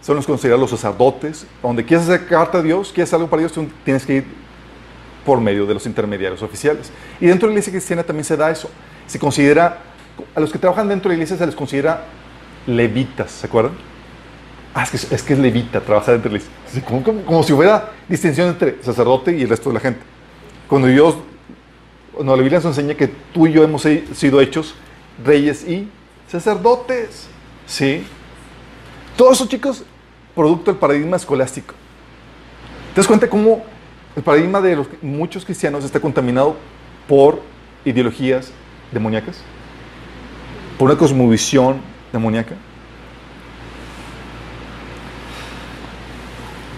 [0.00, 1.46] son los considerados los sacerdotes.
[1.62, 3.52] Donde quieres acercarte a Dios, quieres algo para Dios,
[3.84, 4.24] tienes que ir
[5.24, 6.90] por medio de los intermediarios oficiales.
[7.20, 8.70] Y dentro de la iglesia cristiana también se da eso.
[9.06, 9.78] Se considera,
[10.34, 12.04] a los que trabajan dentro de la iglesia se les considera
[12.66, 13.72] levitas, ¿se acuerdan?
[14.74, 17.24] Ah, es que es, levita, trabajar dentro de la iglesia.
[17.26, 20.00] Como, si hubiera distinción entre sacerdote y el resto de la gente.
[20.68, 21.16] Cuando Dios,
[22.18, 24.74] cuando la Biblia nos enseña que tú y yo hemos sido hechos
[25.24, 25.88] reyes y
[26.26, 27.28] sacerdotes.
[27.64, 28.02] ¿Sí?
[29.16, 29.84] Todo eso, chicos,
[30.34, 31.76] producto del paradigma escolástico.
[32.92, 33.64] ¿Te das cuenta cómo
[34.16, 36.56] el paradigma de los, muchos cristianos está contaminado
[37.06, 37.40] por
[37.84, 38.50] ideologías
[38.90, 39.40] demoníacas,
[40.76, 41.80] por una cosmovisión
[42.12, 42.56] demoníaca.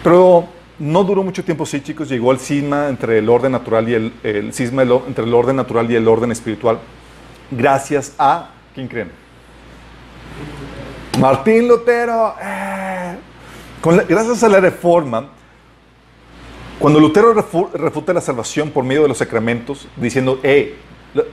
[0.05, 0.51] Pero
[0.81, 2.09] no duró mucho tiempo, sí, chicos.
[2.09, 5.95] Llegó el cisma entre el orden natural y el, cisma entre el orden natural y
[5.95, 6.81] el orden espiritual.
[7.51, 9.13] Gracias a, ¿quién creen?
[11.21, 12.35] Martín Lutero.
[12.43, 13.17] Eh.
[14.09, 15.29] gracias a la reforma,
[16.79, 20.77] cuando Lutero refuta la salvación por medio de los sacramentos, diciendo, hey,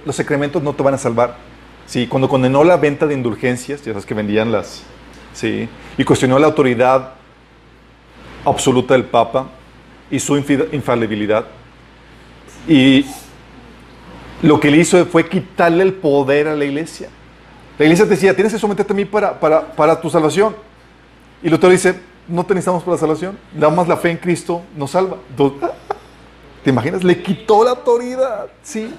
[0.06, 1.38] los sacramentos no te van a salvar.
[1.86, 4.84] Sí, cuando condenó la venta de indulgencias, ya sabes que vendían las,
[5.32, 7.14] sí, y cuestionó la autoridad
[8.50, 9.48] absoluta del Papa
[10.10, 11.46] y su infalibilidad.
[12.68, 13.06] Y
[14.42, 17.10] lo que le hizo fue quitarle el poder a la iglesia.
[17.78, 20.56] La iglesia te decía, tienes que someterte a mí para, para, para tu salvación.
[21.44, 23.38] Y Lutero dice, no te necesitamos para la salvación.
[23.54, 25.18] Nada más la fe en Cristo nos salva.
[26.64, 27.04] ¿Te imaginas?
[27.04, 28.48] Le quitó la autoridad.
[28.64, 28.94] Sí.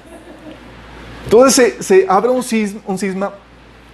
[1.24, 3.32] Entonces se, abre un cisma, un cisma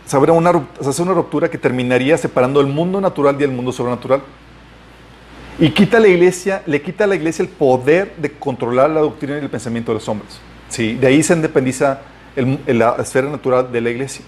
[0.06, 3.50] se, abre una, se hace una ruptura que terminaría separando el mundo natural y el
[3.50, 4.22] mundo sobrenatural.
[5.58, 9.00] Y quita a la iglesia, le quita a la iglesia el poder de controlar la
[9.00, 10.40] doctrina y el pensamiento de los hombres.
[10.68, 10.94] ¿sí?
[10.94, 12.00] De ahí se independiza
[12.66, 14.24] la esfera natural de la iglesia.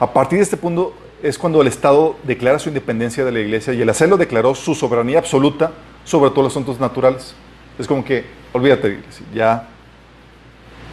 [0.00, 3.72] A partir de este punto, es cuando el Estado declara su independencia de la iglesia
[3.72, 5.72] y el hacerlo declaró su soberanía absoluta
[6.04, 7.34] sobre todos los asuntos naturales.
[7.78, 9.68] Es como que, olvídate, iglesia, ya,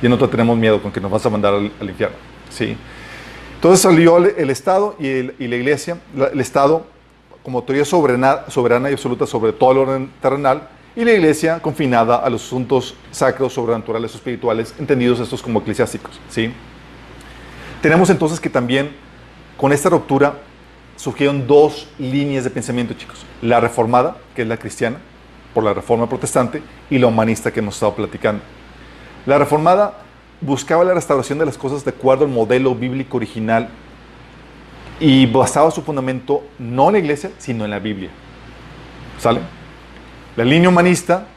[0.01, 2.17] ya no te tenemos miedo con que nos vas a mandar al, infierno.
[2.49, 2.75] ¿sí?
[3.55, 5.97] Entonces salió el, Estado y, la iglesia,
[6.31, 6.85] el Estado
[7.45, 12.27] como autoridad soberana, y absoluta sobre todo el orden terrenal, y la iglesia confinada a
[12.27, 16.19] los asuntos sacros, sobrenaturales o espirituales, entendidos estos como eclesiásticos.
[16.27, 16.51] ¿sí?
[17.83, 18.95] Tenemos entonces que también
[19.57, 20.39] con esta ruptura
[20.95, 23.23] surgieron dos líneas de pensamiento, chicos.
[23.43, 24.97] La reformada, que es la cristiana,
[25.53, 28.41] por la reforma protestante, y la humanista que hemos estado platicando.
[29.27, 29.99] La reformada
[30.41, 33.69] buscaba la restauración de las cosas de acuerdo al modelo bíblico original
[34.99, 38.09] y basaba su fundamento no en la iglesia, sino en la Biblia.
[39.19, 39.41] ¿Sale?
[40.35, 41.27] La línea humanista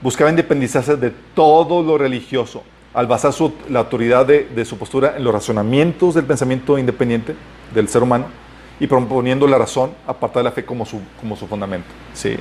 [0.00, 3.34] buscaba independizarse de todo lo religioso al basar
[3.68, 7.34] la autoridad de, su postura en los razonamientos del pensamiento independiente
[7.74, 8.26] del ser humano
[8.78, 11.88] y proponiendo la razón apartada de la fe como su, como su fundamento.
[12.12, 12.36] Sí.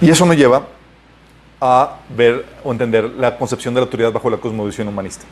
[0.00, 0.66] Y eso nos lleva
[1.60, 5.24] a ver o entender la concepción de la autoridad bajo la cosmovisión humanista.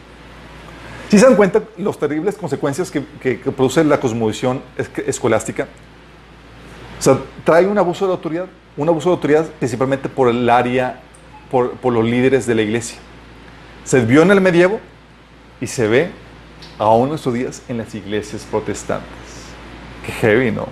[1.10, 3.00] Si se dan cuenta, las terribles consecuencias que,
[3.56, 5.66] produce la cosmovisión es- escolástica,
[7.04, 8.46] o trae un abuso de autoridad,
[8.76, 11.00] un abuso de autoridad principalmente por el área,
[11.50, 12.98] por, los líderes de la iglesia.
[13.82, 14.78] Se vio en el medievo
[15.60, 16.10] y se ve
[16.78, 19.08] aún en nuestros días en las iglesias protestantes.
[20.06, 20.68] Qué heavy, ¿no?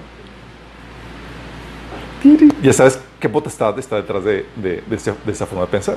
[2.63, 5.97] Ya sabes qué potestad está detrás de, de, de esa forma de pensar.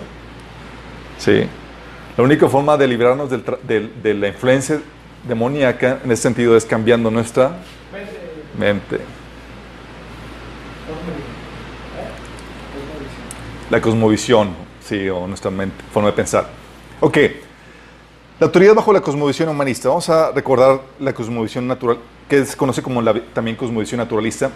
[1.19, 1.43] Sí.
[2.21, 4.79] La única forma de librarnos del del- de la influencia
[5.27, 7.57] demoníaca en ese sentido es cambiando nuestra
[8.59, 8.99] mente.
[13.71, 14.51] La cosmovisión,
[14.85, 16.47] sí, o nuestra mente, forma de pensar.
[16.99, 17.17] Ok.
[18.39, 19.89] La autoridad bajo la cosmovisión humanista.
[19.89, 21.97] Vamos a recordar la cosmovisión natural,
[22.29, 24.51] que se conoce como la, también cosmovisión naturalista.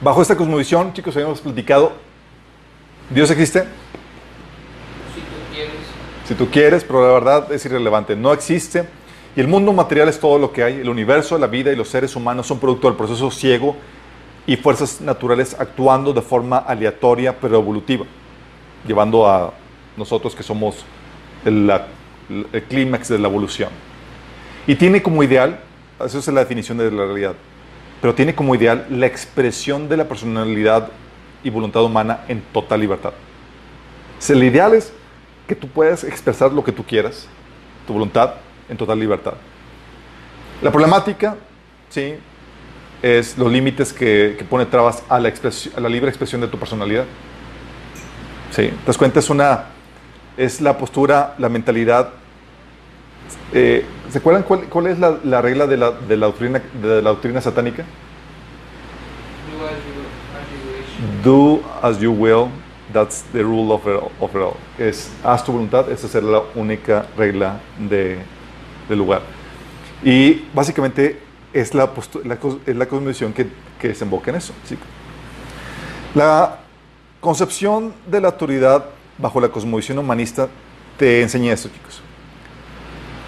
[0.00, 1.92] Bajo esta cosmovisión, chicos, habíamos platicado,
[3.10, 3.64] ¿Dios existe?
[6.30, 6.84] Si tú quieres.
[6.84, 8.14] Pero la verdad es irrelevante.
[8.14, 8.84] No existe.
[9.34, 10.74] Y el mundo material es todo lo que hay.
[10.74, 13.74] El universo, la vida y los seres humanos son producto del proceso ciego
[14.46, 18.06] y fuerzas naturales actuando de forma aleatoria pero evolutiva,
[18.86, 19.52] llevando a
[19.96, 20.84] nosotros que somos
[21.44, 21.68] el,
[22.52, 23.70] el clímax de la evolución.
[24.68, 25.58] Y tiene como ideal,
[26.04, 27.34] esa es la definición de la realidad,
[28.00, 30.90] pero tiene como ideal la expresión de la personalidad
[31.42, 33.12] y voluntad humana en total libertad.
[34.18, 34.92] O sea, el ideal es
[35.50, 37.26] que tú puedas expresar lo que tú quieras,
[37.84, 38.34] tu voluntad,
[38.68, 39.34] en total libertad.
[40.62, 41.34] La problemática,
[41.88, 42.14] sí,
[43.02, 46.46] es los límites que, que pone trabas a la, expresión- a la libre expresión de
[46.46, 47.04] tu personalidad.
[48.52, 49.64] Sí, te das cuenta, es una,
[50.36, 52.10] es la postura, la mentalidad.
[53.52, 57.02] eh, ¿Se acuerdan cuál, cuál es la, la regla de la, de la doctrina, de
[57.02, 57.84] la doctrina satánica?
[59.50, 59.98] Do as you,
[60.38, 61.24] as you wish.
[61.24, 62.50] Do as you will,
[62.92, 64.56] that's the rule of it of it all.
[64.78, 68.18] Es, haz tu voluntad, esa es la única regla de,
[68.88, 69.22] del lugar.
[70.02, 71.20] Y básicamente
[71.52, 71.90] es la,
[72.24, 73.46] la, es la cosmovisión que,
[73.78, 74.52] que desemboca en eso.
[74.64, 74.76] ¿sí?
[76.14, 76.60] La
[77.20, 78.86] concepción de la autoridad
[79.18, 80.48] bajo la cosmovisión humanista
[80.96, 82.02] te enseña esto, chicos.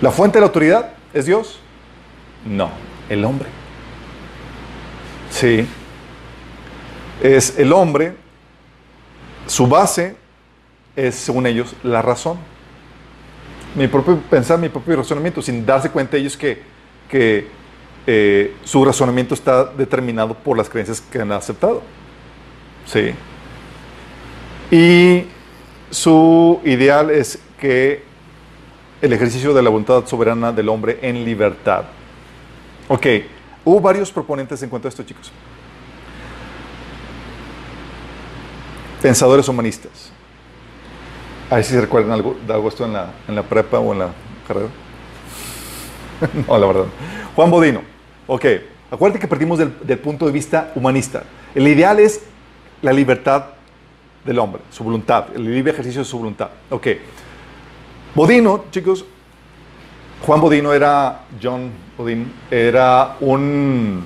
[0.01, 1.61] ¿La fuente de la autoridad es Dios?
[2.45, 2.71] No,
[3.09, 3.49] el hombre.
[5.31, 5.67] Sí,
[7.23, 8.17] es el hombre,
[9.53, 10.17] su base
[10.97, 12.39] es, según ellos, la razón.
[13.75, 16.63] Mi propio pensar, mi propio razonamiento, sin darse cuenta ellos que,
[17.07, 17.49] que
[18.07, 21.83] eh, su razonamiento está determinado por las creencias que han aceptado.
[22.87, 23.13] Sí.
[24.71, 25.27] Y
[25.91, 28.03] su ideal es que
[29.03, 31.85] el ejercicio de la voluntad soberana del hombre en libertad.
[32.89, 33.07] Ok,
[33.67, 35.31] hubo varios proponentes en cuanto a esto, chicos.
[39.03, 40.13] Pensadores humanistas.
[41.51, 43.93] A ver si se recuerdan algo de algo esto en la, en la prepa o
[43.93, 44.09] en la
[44.47, 44.69] carrera.
[46.49, 46.85] no, la verdad.
[47.35, 47.83] Juan Bodino.
[48.29, 48.47] Ok,
[48.91, 51.25] acuérdate que partimos del, del punto de vista humanista.
[51.55, 52.23] El ideal es
[52.81, 53.47] la libertad
[54.25, 56.51] del hombre, su voluntad, el libre ejercicio de su voluntad.
[56.71, 56.87] Ok.
[58.15, 59.05] Bodino, chicos,
[60.25, 64.05] Juan Bodino era, John Bodino, era un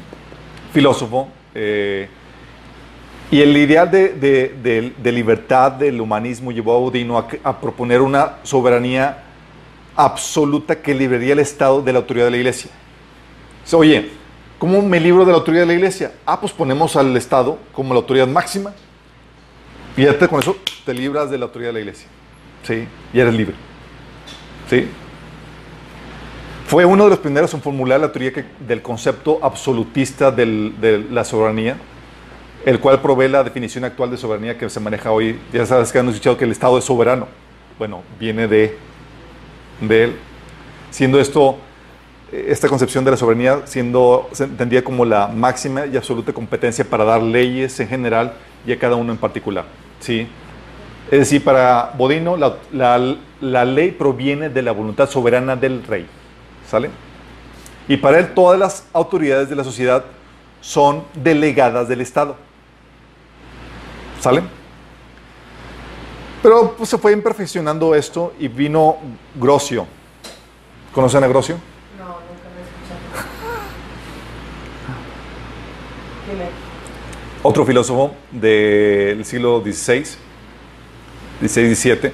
[0.72, 2.08] filósofo eh,
[3.30, 7.26] y el ideal de, de- de- libertad del humanismo llevó a Bodino a,
[7.60, 9.22] proponer una soberanía
[9.96, 12.70] absoluta que liberaría el Estado de la autoridad de la Iglesia.
[13.72, 14.10] Oye,
[14.58, 16.12] ¿cómo me libro de la autoridad de la Iglesia?
[16.24, 18.72] Ah, pues ponemos al Estado como la autoridad máxima.
[19.96, 22.06] Y ya te- con eso te libras de la autoridad de la Iglesia.
[22.62, 22.86] ¿Sí?
[23.12, 23.54] Y eres libre.
[24.70, 24.86] ¿Sí?
[26.66, 30.98] Fue uno de los primeros en formular la teoría que- del concepto absolutista del- de
[31.10, 31.76] la soberanía,
[32.66, 35.38] el cual provee la definición actual de soberanía que se maneja hoy.
[35.52, 37.28] Ya sabes que han escuchado que el Estado es soberano.
[37.78, 38.76] Bueno, viene de,
[39.88, 40.16] él.
[40.90, 41.56] Siendo esto,
[42.32, 46.84] eh, esta concepción de la soberanía siendo se entendía como la máxima y absoluta competencia
[46.84, 48.32] para dar leyes en general
[48.66, 49.64] y a cada uno en particular.
[50.00, 50.26] ¿sí?
[51.10, 56.06] Es decir, para Bodino la, la- la ley proviene de la voluntad soberana del rey.
[56.68, 56.90] ¿Sale?
[57.86, 60.04] Y para él todas las autoridades de la sociedad
[60.60, 62.36] son delegadas del Estado.
[64.20, 64.42] ¿Sale?
[66.42, 68.96] Pero pues, se fue imperfeccionando esto y vino
[69.34, 69.86] Grocio.
[70.92, 71.56] ¿Conocen a Grocio?
[71.98, 73.60] No, nunca lo he escuchado.
[76.30, 76.46] Dime.
[77.42, 80.04] Otro filósofo del siglo XVI,
[81.42, 82.12] XVI-XVII,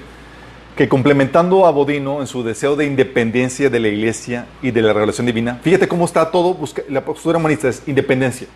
[0.77, 4.93] que complementando a Bodino en su deseo de independencia de la iglesia y de la
[4.93, 8.47] revelación divina, fíjate cómo está todo, busca- la postura humanista es independencia.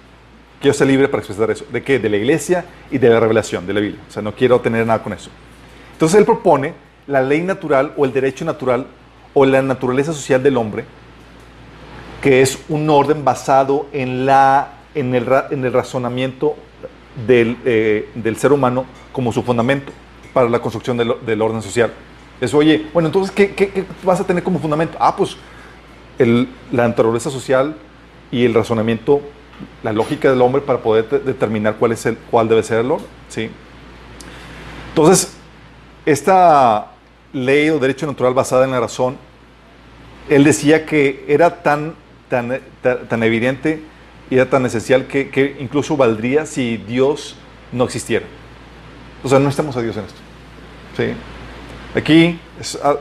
[0.61, 1.65] Quiero ser libre para expresar eso.
[1.71, 1.99] ¿De qué?
[1.99, 4.01] De la iglesia y de la revelación, de la Biblia.
[4.09, 5.31] O sea, no quiero tener nada con eso.
[5.93, 6.73] Entonces él propone
[7.07, 8.87] la ley natural o el derecho natural
[9.35, 10.85] o la naturaleza social del hombre,
[12.23, 16.57] que es un orden basado en, la, en, el, en el razonamiento
[17.27, 19.93] del, eh, del ser humano como su fundamento
[20.33, 21.93] para la construcción del, del orden social.
[22.41, 24.97] Es, oye, bueno, entonces, ¿qué, qué- qué vas a tener como fundamento?
[25.01, 25.37] Ah, pues
[26.19, 27.77] el- la naturaleza social
[28.31, 29.21] y el razonamiento,
[29.83, 32.91] la lógica del hombre para poder de- determinar cuál, es el, cuál debe ser el
[32.91, 33.07] orden.
[33.29, 33.51] ¿sí?
[34.91, 35.37] Entonces,
[36.05, 36.93] esta
[37.33, 39.17] ley o derecho natural basada en la razón,
[40.29, 41.95] él decía que era tan,
[42.29, 43.83] tan, tan, evidente
[44.31, 47.37] y era tan esencial que, incluso valdría si Dios
[47.73, 48.27] no existiera.
[49.23, 50.19] O sea, no estamos a Dios en esto.
[50.97, 51.13] ¿sí?
[51.95, 52.39] Aquí
[52.83, 52.97] ah,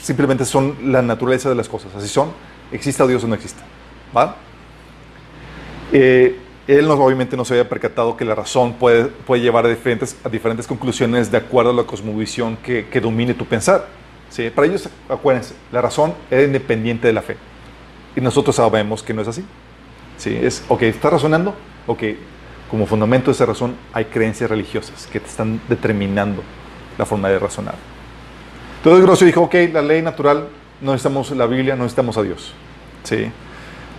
[0.00, 1.94] simplemente son la naturaleza de las cosas.
[1.96, 2.32] Así son,
[2.72, 3.62] exista Dios o no exista.
[4.16, 4.36] ¿Va?
[5.92, 6.36] Eh,
[6.68, 10.16] él no, obviamente no se había percatado que la razón puede, puede llevar a diferentes,
[10.22, 13.86] a diferentes conclusiones de acuerdo a la cosmovisión que, domine tu pensar.
[14.28, 14.50] ¿sí?
[14.50, 17.36] Para ellos, acuérdense, la razón era independiente de la fe.
[18.14, 19.44] Y nosotros sabemos que no es así.
[20.18, 20.38] ¿sí?
[20.40, 21.54] Es, ok, ¿estás razonando?
[21.86, 22.02] Ok,
[22.70, 26.42] como fundamento de esa razón hay creencias religiosas que te están determinando
[26.98, 27.76] la forma de razonar.
[28.76, 30.48] Entonces Grocio dijo, ok, la ley natural,
[30.82, 32.52] no necesitamos la Biblia, no necesitamos a Dios.
[33.04, 33.30] ¿sí?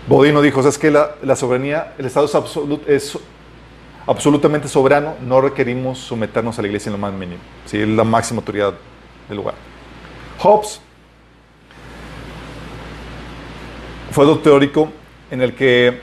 [0.07, 3.17] Bodino dijo, es que la, soberanía, el Estado es, absolu- es
[4.07, 7.41] absolutamente soberano, no requerimos someternos a la iglesia en lo más mínimo.
[7.65, 7.79] ¿sí?
[7.79, 8.73] Es la máxima autoridad
[9.27, 9.53] del lugar.
[10.39, 10.81] Hobbes
[14.11, 14.89] fue otro teórico
[15.29, 15.99] en el que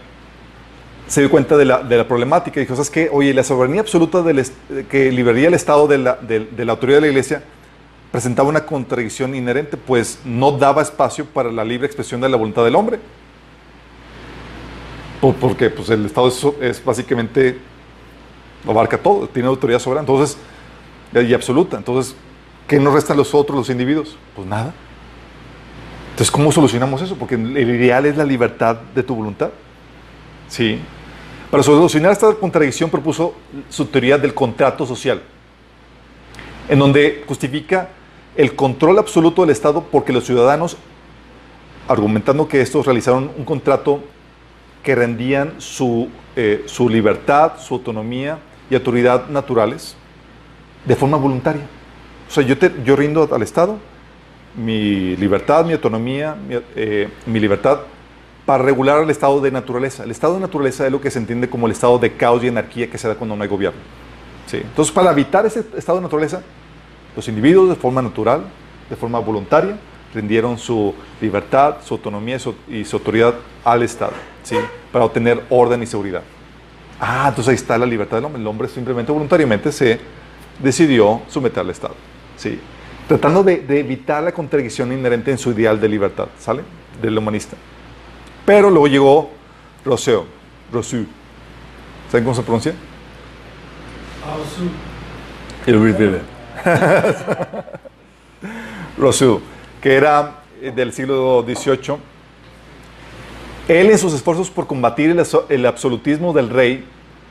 [1.09, 2.61] se dio cuenta de la, problemática.
[2.61, 3.09] Dijo, ¿sabes qué?
[3.13, 4.23] Oye, la soberanía absoluta
[4.89, 7.43] que liberaría el Estado de la autoridad de la iglesia
[8.13, 12.65] presentaba una contradicción inherente, pues no daba espacio para la libre expresión de la voluntad
[12.65, 12.99] del hombre.
[15.33, 17.59] Por- porque pues, el Estado es, es básicamente,
[18.67, 20.39] abarca todo, tiene autoridad soberana, entonces,
[21.15, 21.77] y absoluta.
[21.77, 22.15] Entonces,
[22.69, 24.17] ¿qué nos restan los otros, los individuos?
[24.35, 24.73] Pues nada.
[26.11, 27.17] Entonces, ¿cómo solucionamos eso?
[27.17, 29.51] Porque el ideal es la libertad de tu voluntad.
[30.49, 30.79] Sí.
[31.51, 33.35] Para solucionar esta contradicción propuso
[33.69, 35.23] su teoría del contrato social,
[36.69, 37.89] en donde justifica
[38.37, 40.77] el control absoluto del Estado porque los ciudadanos,
[41.89, 44.03] argumentando que estos realizaron un contrato
[44.87, 48.39] que rendían su, eh, su libertad, su autonomía
[48.71, 49.97] y autoridad naturales
[50.85, 51.63] de forma voluntaria.
[52.29, 53.79] O sea, yo, te- yo rindo al Estado
[54.57, 57.81] mi libertad, mi autonomía, mi, eh, mi libertad
[58.47, 60.05] para regular el estado de naturaleza.
[60.05, 62.49] El estado de naturaleza es lo que se entiende como el estado de caos y
[62.49, 63.81] anarquía que se da cuando no hay gobierno.
[64.47, 64.59] ¿sí?
[64.59, 66.43] Entonces, para evitar ese estado de naturaleza,
[67.17, 68.45] los individuos de forma natural,
[68.89, 69.77] de forma voluntaria,
[70.17, 72.39] rindieron su libertad, su autonomía
[72.69, 74.57] y su, autoridad al Estado, ¿sí?
[74.91, 76.23] para obtener orden y seguridad.
[76.99, 78.41] Ah, entonces ahí está la libertad del hombre.
[78.41, 80.01] El hombre simplemente voluntariamente se
[80.59, 81.95] decidió someter al Estado,
[82.39, 82.59] ¿sí?
[83.07, 86.63] tratando de, de evitar la contradicción inherente en su ideal de libertad, ¿sale?
[87.01, 87.57] Del humanista.
[88.47, 89.31] Pero luego llegó
[89.85, 90.25] Rousseau,
[90.73, 91.05] Rousseau.
[92.11, 92.75] ¿Saben cómo se pronuncia?
[95.67, 96.23] El River.
[98.99, 99.43] Rousseau,
[99.87, 101.97] que era eh, del siglo XVIII.
[103.69, 106.85] Él en sus esfuerzos por combatir el, el absolutismo del rey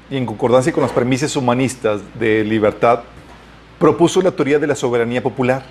[0.10, 3.02] y en concordancia con las premisas humanistas de libertad,
[3.78, 5.66] propuso la teoría de la soberanía popular.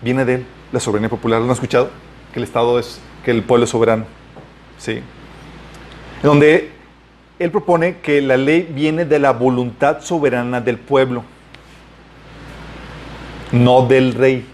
[0.00, 1.40] Viene de él, la soberanía popular.
[1.40, 1.90] ¿Lo han escuchado?
[2.32, 4.04] Que el Estado es, que el pueblo es soberano.
[4.78, 5.00] Sí.
[6.22, 6.70] Donde
[7.40, 11.24] él propone que la ley viene de la voluntad soberana del pueblo,
[13.50, 14.46] no del rey.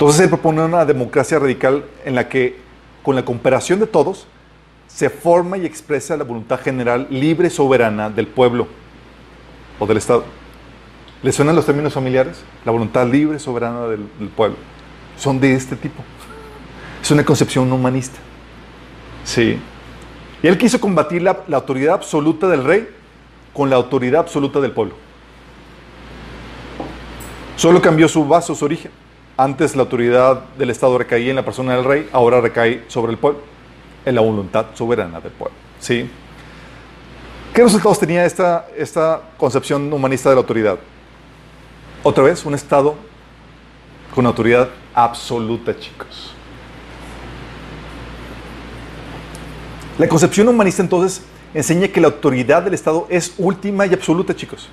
[0.00, 2.56] Entonces él propone una democracia radical en la que
[3.02, 4.26] con la cooperación de todos,
[4.88, 8.66] se forma y expresa la voluntad general libre soberana del pueblo
[9.78, 10.24] o del Estado.
[11.22, 12.42] ¿Les suenan los términos familiares?
[12.64, 14.00] La voluntad libre y soberana del,
[14.34, 14.56] pueblo.
[15.18, 16.02] Son de este tipo.
[17.02, 18.16] Es una concepción humanista.
[19.22, 19.58] Sí.
[20.42, 22.88] Y él quiso combatir la, la autoridad absoluta del rey
[23.52, 24.94] con la autoridad absoluta del pueblo.
[27.56, 28.92] Solo cambió su base, su origen.
[29.40, 33.16] Antes la autoridad del Estado recaía en la persona del rey, ahora recae sobre el
[33.16, 33.40] pueblo,
[34.04, 35.56] en la voluntad soberana del pueblo.
[35.78, 36.10] ¿Sí?
[37.54, 40.78] ¿Qué resultados tenía esta, esta concepción humanista de la autoridad?
[42.02, 42.96] Otra vez, un Estado
[44.14, 46.34] con autoridad absoluta, chicos.
[49.96, 51.24] La concepción humanista entonces
[51.54, 54.68] enseña que la autoridad del Estado es última y absoluta, chicos.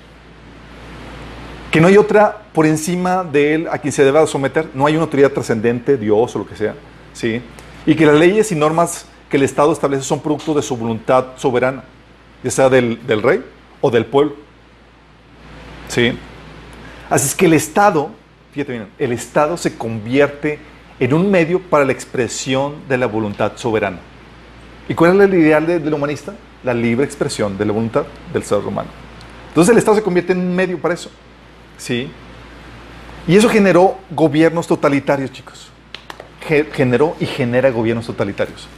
[1.70, 4.68] Que no hay otra por encima de él a quien se deba someter.
[4.74, 6.74] No hay una autoridad trascendente, Dios o lo que sea.
[7.12, 7.42] ¿sí?
[7.86, 11.26] Y que las leyes y normas que el Estado establece son producto de su voluntad
[11.36, 11.84] soberana,
[12.42, 13.44] ya sea del, del rey
[13.82, 14.34] o del pueblo.
[15.88, 16.16] ¿Sí?
[17.10, 18.10] Así es que el Estado,
[18.52, 20.58] fíjate bien, el Estado se convierte
[21.00, 23.98] en un medio para la expresión de la voluntad soberana.
[24.88, 26.34] ¿Y cuál es el ideal de- del humanista?
[26.64, 28.88] La libre expresión de la voluntad del ser humano.
[29.48, 31.10] Entonces el Estado se convierte en un medio para eso.
[31.78, 32.10] ¿Sí?
[33.26, 35.70] Y eso generó gobiernos totalitarios, chicos.
[36.46, 38.68] Ge- generó y genera gobiernos totalitarios.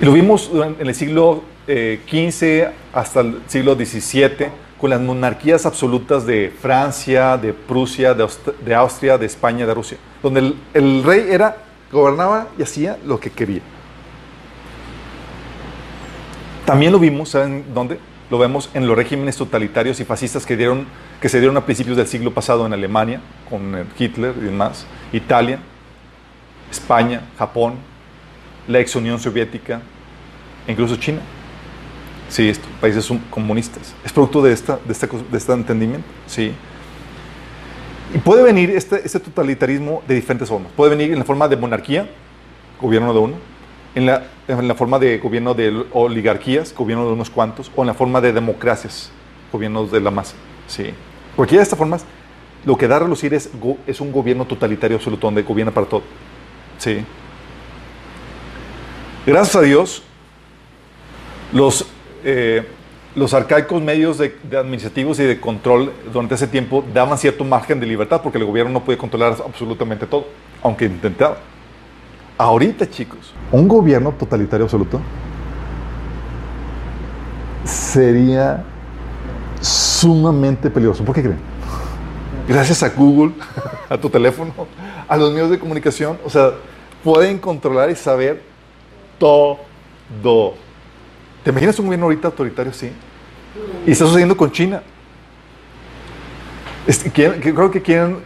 [0.00, 4.48] Y lo vimos en el siglo eh, XV hasta el siglo XVII
[4.80, 10.40] con las monarquías absolutas de Francia, de Prusia, de Austria, de España, de Rusia, donde
[10.40, 11.56] el, el rey era,
[11.90, 13.60] gobernaba y hacía lo que quería.
[16.64, 17.98] También lo vimos, ¿saben dónde?
[18.30, 20.86] Lo vemos en los regímenes totalitarios y fascistas que, dieron,
[21.20, 24.86] que se dieron a principios del siglo pasado en Alemania, con eh, Hitler y demás,
[25.12, 25.58] Italia,
[26.70, 27.74] España, Japón,
[28.68, 29.80] la ex Unión Soviética,
[30.66, 31.20] incluso China.
[32.28, 33.94] Sí, estos países comunistas.
[34.04, 36.06] Es producto de, esta, de, esta, de este entendimiento.
[36.26, 36.52] Sí.
[38.14, 40.70] Y puede venir este, este totalitarismo de diferentes formas.
[40.76, 42.08] Puede venir en la forma de monarquía,
[42.80, 43.34] gobierno de uno,
[43.94, 47.88] en la, en la forma de gobierno de oligarquías, gobierno de unos cuantos, o en
[47.88, 49.10] la forma de democracias,
[49.50, 50.34] gobiernos de la masa.
[50.66, 50.92] Sí.
[51.38, 52.04] Cualquiera de estas formas,
[52.64, 53.48] lo que da a relucir es,
[54.00, 56.02] un gobierno totalitario absoluto, donde gobierna para todo.
[56.78, 57.04] Sí.
[59.24, 60.02] Gracias a Dios,
[61.52, 61.86] los,
[62.24, 62.66] eh,
[63.14, 67.86] los arcaicos medios de administrativos y de control durante ese tiempo daban cierto margen de
[67.86, 70.26] libertad porque el gobierno no podía controlar absolutamente todo,
[70.60, 71.38] aunque intentaba.
[72.36, 75.00] Ahorita, chicos, un gobierno totalitario absoluto
[77.62, 78.64] sería
[80.00, 81.04] sumamente peligroso.
[81.04, 81.38] ¿Por qué creen?
[82.48, 83.32] Gracias a Google,
[83.88, 84.52] a tu teléfono,
[85.06, 86.52] a los medios de comunicación, o sea,
[87.04, 88.42] pueden controlar y saber
[89.18, 89.58] todo.
[91.44, 92.90] ¿Te imaginas un gobierno ahorita autoritario así?
[93.86, 94.82] Y está sucediendo con China.
[97.12, 98.18] Creo que quieren.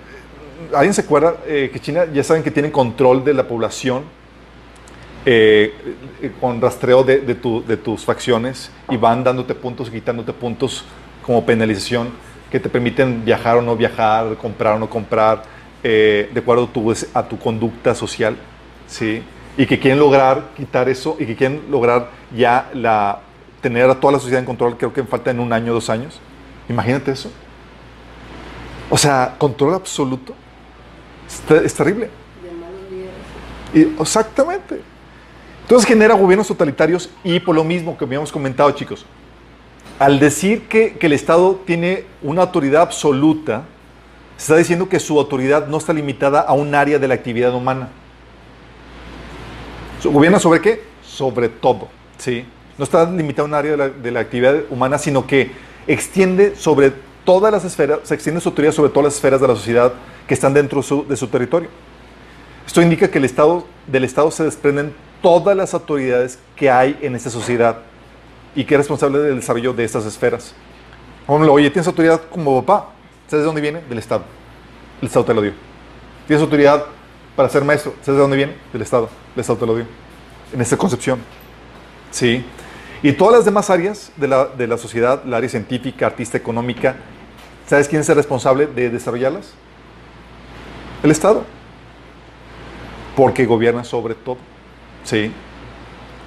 [0.74, 4.04] ¿Alguien se acuerda eh, que China ya saben que tienen control de la población
[5.26, 5.74] eh,
[6.22, 10.84] eh, con rastreo de, de tu- de tus facciones y van dándote puntos, quitándote puntos
[11.22, 12.10] como penalización
[12.50, 15.42] que te permiten viajar o no viajar, comprar o no comprar,
[15.82, 18.36] eh, de acuerdo a tu, a tu conducta social?
[18.86, 19.22] ¿sí?
[19.56, 23.20] Y que quieren lograr quitar eso y que quieren lograr ya la,
[23.60, 26.20] tener a toda la sociedad en control, creo que falta en un año, dos años.
[26.68, 27.30] Imagínate eso.
[28.90, 30.34] O sea, control absoluto.
[31.26, 32.10] Es, es terrible.
[33.74, 34.82] Y- exactamente.
[35.62, 39.06] Entonces genera gobiernos totalitarios y por lo mismo que habíamos comentado, chicos,
[39.98, 43.64] al decir que, que el Estado tiene una autoridad absoluta,
[44.36, 47.54] se está diciendo que su autoridad no está limitada a un área de la actividad
[47.54, 47.88] humana.
[50.00, 50.82] ¿Su- ¿Gobierna sobre qué?
[51.04, 51.88] Sobre todo,
[52.18, 52.44] ¿sí?
[52.78, 55.50] No está limitado a un área de la, de la actividad humana, sino que
[55.86, 56.92] extiende sobre
[57.24, 59.92] todas las esferas, se extiende su autoridad sobre todas las esferas de la sociedad
[60.26, 61.68] que están dentro de su territorio.
[62.66, 67.14] Esto indica que el Estado, del Estado se desprenden todas las autoridades que hay en
[67.14, 67.78] esta sociedad
[68.54, 70.54] y que es responsable del desarrollo de estas esferas.
[71.26, 72.90] Oye, tienes autoridad como papá.
[73.28, 73.80] ¿Sabes de dónde viene?
[73.88, 74.24] Del Estado.
[75.00, 75.52] El Estado te lo dio.
[76.26, 76.84] Tienes autoridad
[77.34, 77.94] para ser maestro.
[78.02, 78.54] ¿Sabes de dónde viene?
[78.72, 79.08] Del Estado.
[79.34, 79.86] El Estado te lo dio.
[80.52, 81.20] En esta concepción.
[82.10, 82.44] Sí.
[83.02, 86.96] Y todas las demás áreas de la, de la sociedad, la área científica, artista, económica,
[87.66, 89.54] ¿sabes quién es el responsable de desarrollarlas?
[91.02, 91.44] El Estado.
[93.16, 94.38] Porque gobierna sobre todo.
[95.04, 95.32] Sí.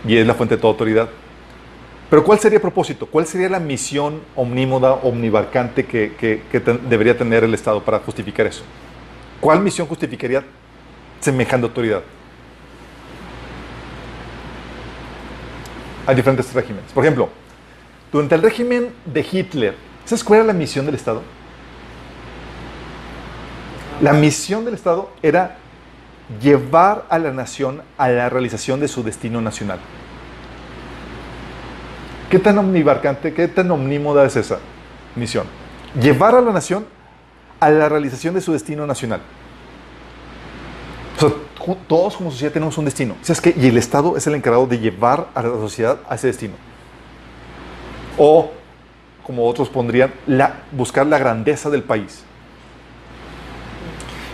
[0.07, 1.09] Y es la fuente de toda autoridad.
[2.09, 3.07] Pero ¿cuál sería el propósito?
[3.07, 6.41] ¿Cuál sería la misión omnímoda, omnibarcante que,
[6.87, 8.63] debería tener el Estado para justificar eso?
[9.39, 10.43] ¿Cuál misión justificaría
[11.19, 12.03] semejante autoridad?
[16.05, 16.91] Hay diferentes regímenes.
[16.91, 17.29] Por ejemplo,
[18.11, 19.75] durante el régimen de Hitler,
[20.05, 21.23] ¿sabes cuál era la misión del Estado?
[24.01, 25.57] La misión del Estado era
[26.39, 29.79] llevar a la nación a la realización de su destino nacional.
[32.29, 34.59] ¿Qué tan omnibarcante, qué tan omnímoda es esa
[35.15, 35.45] misión?
[35.99, 36.85] Llevar a la nación
[37.59, 39.21] a la realización de su destino nacional.
[41.87, 43.15] Todos como sociedad tenemos un destino.
[43.55, 46.53] Y el Estado es el encargado de llevar a la sociedad a ese destino.
[48.17, 48.51] O,
[49.23, 50.13] como otros pondrían,
[50.71, 52.23] buscar la grandeza del país.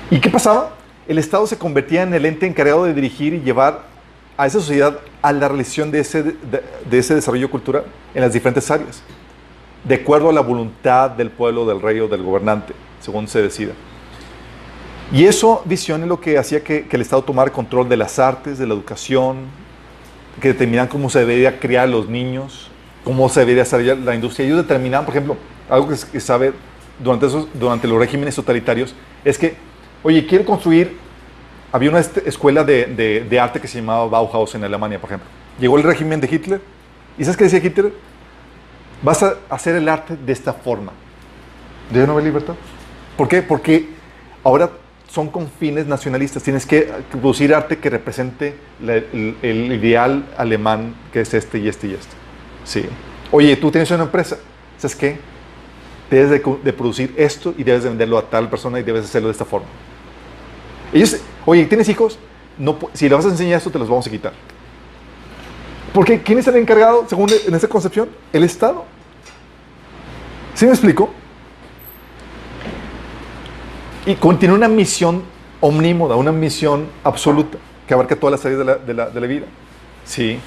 [0.09, 0.71] ¿Y qué pasaba?
[1.07, 3.90] El Estado se convertía en el ente encargado de dirigir y llevar
[4.37, 8.69] a esa sociedad a la realización de ese, de, ese desarrollo cultural en las diferentes
[8.71, 9.03] áreas,
[9.83, 13.73] de acuerdo a la voluntad del pueblo, del rey o del gobernante, según se decida.
[15.11, 18.17] Y eso, visión, es lo que hacía que, que el Estado tomara control de las
[18.17, 19.47] artes, de la educación,
[20.39, 22.69] que determinaban cómo se debería criar a los niños,
[23.03, 24.47] cómo se debería desarrollar la industria.
[24.47, 25.37] Ellos determinaban, por ejemplo,
[25.69, 26.53] algo que, que sabe
[26.99, 29.55] durante, esos, durante los regímenes totalitarios, es que,
[30.03, 30.97] oye, quiero construir,
[31.71, 35.27] había una escuela de, de- de arte que se llamaba Bauhaus en Alemania, por ejemplo.
[35.59, 36.61] Llegó el régimen de Hitler,
[37.17, 37.93] ¿y sabes qué decía Hitler?
[39.01, 40.91] Vas a hacer el arte de esta forma.
[41.91, 42.53] ¿Debe no haber libertad?
[43.17, 43.41] ¿Por qué?
[43.41, 43.89] Porque
[44.43, 44.69] ahora
[45.09, 46.41] son con fines nacionalistas.
[46.43, 51.67] Tienes que producir arte que represente la- el, el ideal alemán que es este y
[51.67, 52.13] este y este.
[52.63, 52.85] Sí.
[53.31, 54.37] Oye, tú tienes una empresa.
[54.77, 55.17] ¿Sabes qué?
[56.09, 59.27] Debes de, de producir esto y debes de venderlo a tal persona y debes hacerlo
[59.29, 59.67] de esta forma.
[60.93, 62.19] Ellos, oye, ¿tienes hijos?
[62.57, 64.33] No, si le vas a enseñar esto, te los vamos a quitar.
[65.93, 68.09] Porque ¿quién es el encargado, según en esta concepción?
[68.31, 68.85] El Estado.
[70.53, 71.09] ¿Sí me explico?
[74.05, 75.23] Y contiene una misión
[75.59, 79.27] omnímoda, una misión absoluta, que abarca todas las áreas de la, de la- de la
[79.27, 79.45] vida.
[80.05, 80.39] Sí.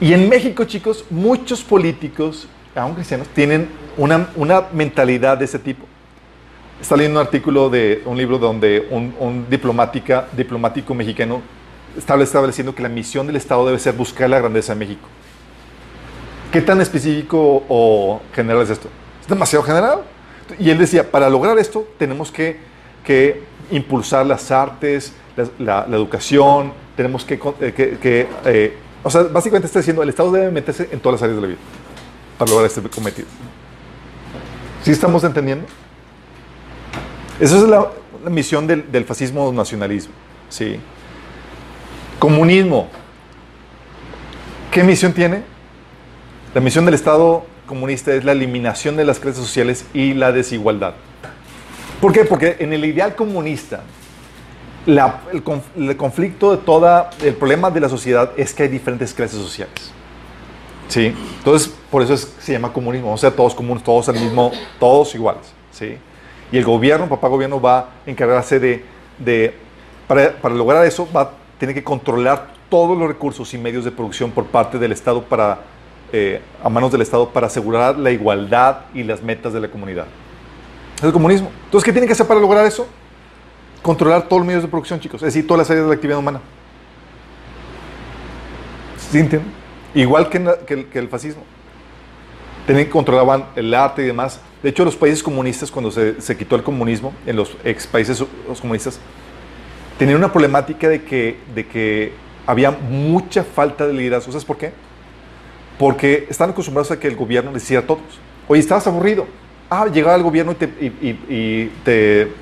[0.00, 5.86] Y en México, chicos, muchos políticos, aun cristianos, tienen una, una mentalidad de ese tipo.
[6.80, 11.40] Está leyendo un artículo de un libro donde un, diplomática, diplomático mexicano
[11.96, 15.08] estaba estableciendo que la misión del Estado debe ser buscar la grandeza de México.
[16.52, 18.88] ¿Qué tan específico o general es esto?
[19.22, 20.00] Es demasiado general.
[20.58, 22.58] Y él decía, para lograr esto tenemos que,
[23.04, 25.12] que impulsar las artes,
[25.58, 27.34] la, educación, tenemos que...
[27.34, 31.20] eh, que- que, eh, o sea, básicamente está diciendo, el Estado debe meterse en todas
[31.20, 31.58] las áreas de la vida
[32.38, 33.28] para lograr este cometido.
[34.82, 35.64] ¿Sí estamos entendiendo?
[37.40, 37.86] Esa es la,
[38.30, 40.12] misión del, del fascismo nacionalismo.
[40.48, 40.78] ¿sí?
[42.18, 42.88] Comunismo.
[44.70, 45.42] ¿Qué misión tiene?
[46.54, 50.94] La misión del Estado comunista es la eliminación de las clases sociales y la desigualdad.
[52.00, 52.24] ¿Por qué?
[52.24, 53.82] Porque en el ideal comunista,
[54.86, 55.42] la- el,
[55.88, 59.90] el conflicto de toda, el problema de la sociedad es que hay diferentes clases sociales.
[60.88, 61.12] ¿Sí?
[61.38, 63.12] Entonces, por eso es- se llama comunismo.
[63.12, 65.42] O sea, todos comunes, todos al mismo, todos iguales.
[65.72, 65.96] ¿Sí?
[66.52, 68.84] Y el gobierno, papá gobierno, va a encargarse de,
[69.18, 69.54] de
[70.06, 73.90] para, para lograr eso, va a tener que controlar todos los recursos y medios de
[73.90, 75.60] producción por parte del Estado para,
[76.12, 80.06] eh, a manos del Estado para asegurar la igualdad y las metas de la comunidad.
[80.96, 81.50] Es el comunismo.
[81.64, 82.86] Entonces, ¿qué tiene que hacer para lograr eso?
[83.82, 85.22] Controlar todos los medios de producción, chicos.
[85.22, 86.40] Es decir, todas las áreas de la actividad humana.
[89.10, 89.28] ¿Sí?
[89.94, 91.42] Igual que, que el, que el fascismo.
[92.66, 94.40] Tenían, controlaban el arte y demás.
[94.66, 98.20] De hecho, los países comunistas, cuando se, se quitó el comunismo, en los ex países
[98.48, 98.98] los comunistas,
[99.96, 102.12] tenían una problemática de que, de que
[102.48, 104.32] había mucha falta de liderazgo.
[104.32, 104.72] ¿Sabes por qué?
[105.78, 108.00] Porque están acostumbrados a que el gobierno les hiciera a todos.
[108.48, 109.28] Oye, estabas aburrido.
[109.70, 112.32] Ah, llegaba el gobierno y te, y- y- y te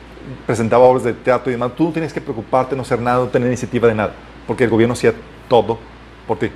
[0.47, 1.73] presentaba obras de teatro y demás.
[1.77, 4.15] Tú no tienes que preocuparte, no hacer nada, no tener iniciativa de nada.
[4.47, 5.13] Porque el gobierno hacía
[5.47, 5.79] todo
[6.27, 6.47] por ti.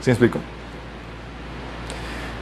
[0.00, 0.40] ¿Sí me explico?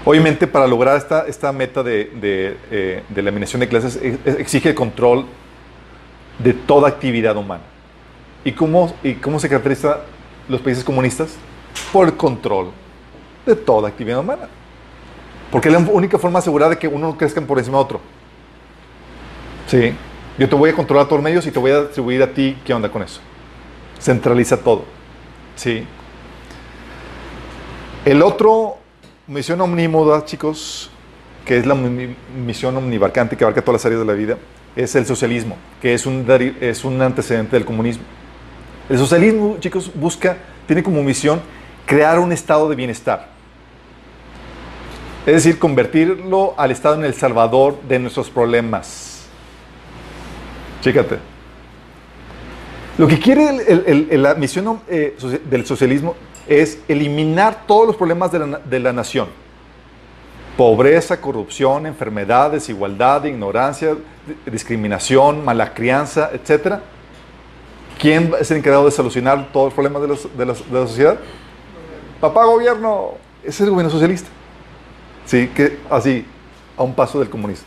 [0.04, 4.70] Obviamente, para lograr esta, esta meta de, de, eh, eliminación de clases, e- e- exige
[4.70, 5.26] el control
[6.38, 7.64] de toda actividad humana.
[8.44, 10.00] ¿Y cómo, ¿Y cómo se caracteriza
[10.48, 11.36] los países comunistas?
[11.92, 12.70] Por el control
[13.44, 14.48] de toda actividad humana.
[15.50, 18.00] Porque es la única forma asegurada de que uno no crezca por encima de otro.
[19.66, 19.94] Sí.
[20.38, 22.56] Yo te voy a controlar todos los medios y te voy a distribuir a ti
[22.64, 23.20] qué onda con eso.
[24.00, 24.84] Centraliza todo.
[25.56, 25.84] Sí.
[28.04, 28.77] El otro
[29.28, 30.90] misión omnímoda, chicos,
[31.44, 34.38] que es la mi- misión omnibarcante que abarca todas las áreas de la vida,
[34.74, 36.26] es el socialismo, que es un,
[36.60, 38.04] es un antecedente del comunismo.
[38.88, 41.40] El socialismo, chicos, busca, tiene como misión
[41.84, 43.28] crear un estado de bienestar.
[45.26, 49.26] Es decir, convertirlo al estado en el salvador de nuestros problemas.
[50.80, 51.18] Fíjate.
[52.96, 55.16] Lo que quiere la misión eh,
[55.50, 56.16] del socialismo
[56.48, 59.28] es eliminar todos los problemas de la, de la nación.
[60.56, 66.78] Pobreza, corrupción, enfermedad, desigualdad, ignorancia, di- discriminación, mala crianza, etc.
[68.00, 70.54] ¿Quién es el encargado de solucionar todos los problemas de, los- de la
[70.86, 71.18] sociedad?
[72.20, 73.12] Papá gobierno.
[73.42, 74.28] Ese es el gobierno socialista.
[75.26, 76.26] Sí, que así,
[76.76, 77.66] a un paso del comunismo.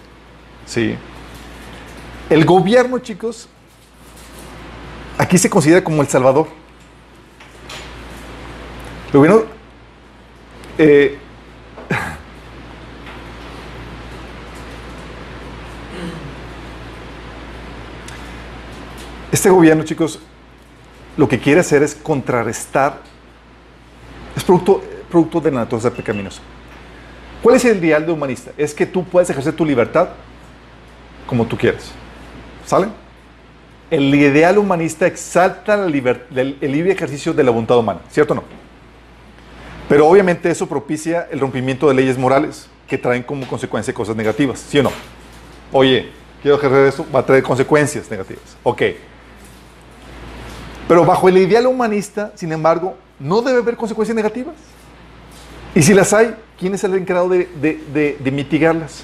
[0.66, 0.96] Sí.
[2.30, 3.48] El gobierno, chicos,
[5.18, 6.48] aquí se considera como el salvador.
[9.14, 9.43] El gobierno,
[10.78, 11.18] eh,
[19.34, 20.18] este gobierno, chicos,
[21.18, 22.99] lo que quiere hacer es contrarrestar,
[24.34, 26.41] es producto, producto de la naturaleza pecaminosa.
[27.43, 28.51] ¿Cuál es el ideal de humanista?
[28.57, 30.07] Es que tú puedes ejercer tu libertad
[31.28, 31.91] como tú quieras.
[32.66, 32.88] ¿Sale?
[33.89, 38.61] El ideal humanista exalta el, el libre ejercicio de la voluntad humana, ¿cierto o no?
[39.90, 44.60] Pero obviamente eso propicia el rompimiento de leyes morales que traen como consecuencia cosas negativas,
[44.60, 44.92] ¿sí o no?
[45.72, 46.10] Oye,
[46.42, 48.58] quiero ejercer eso, va a traer consecuencias negativas.
[48.64, 48.82] Ok.
[50.88, 54.56] Pero bajo el ideal humanista, sin embargo, no debe haber consecuencias negativas.
[55.74, 59.04] Y si las hay, ¿quién es el encargado de- de mitigarlas?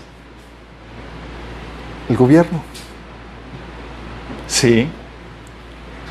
[2.10, 2.62] El gobierno.
[4.48, 4.90] Sí.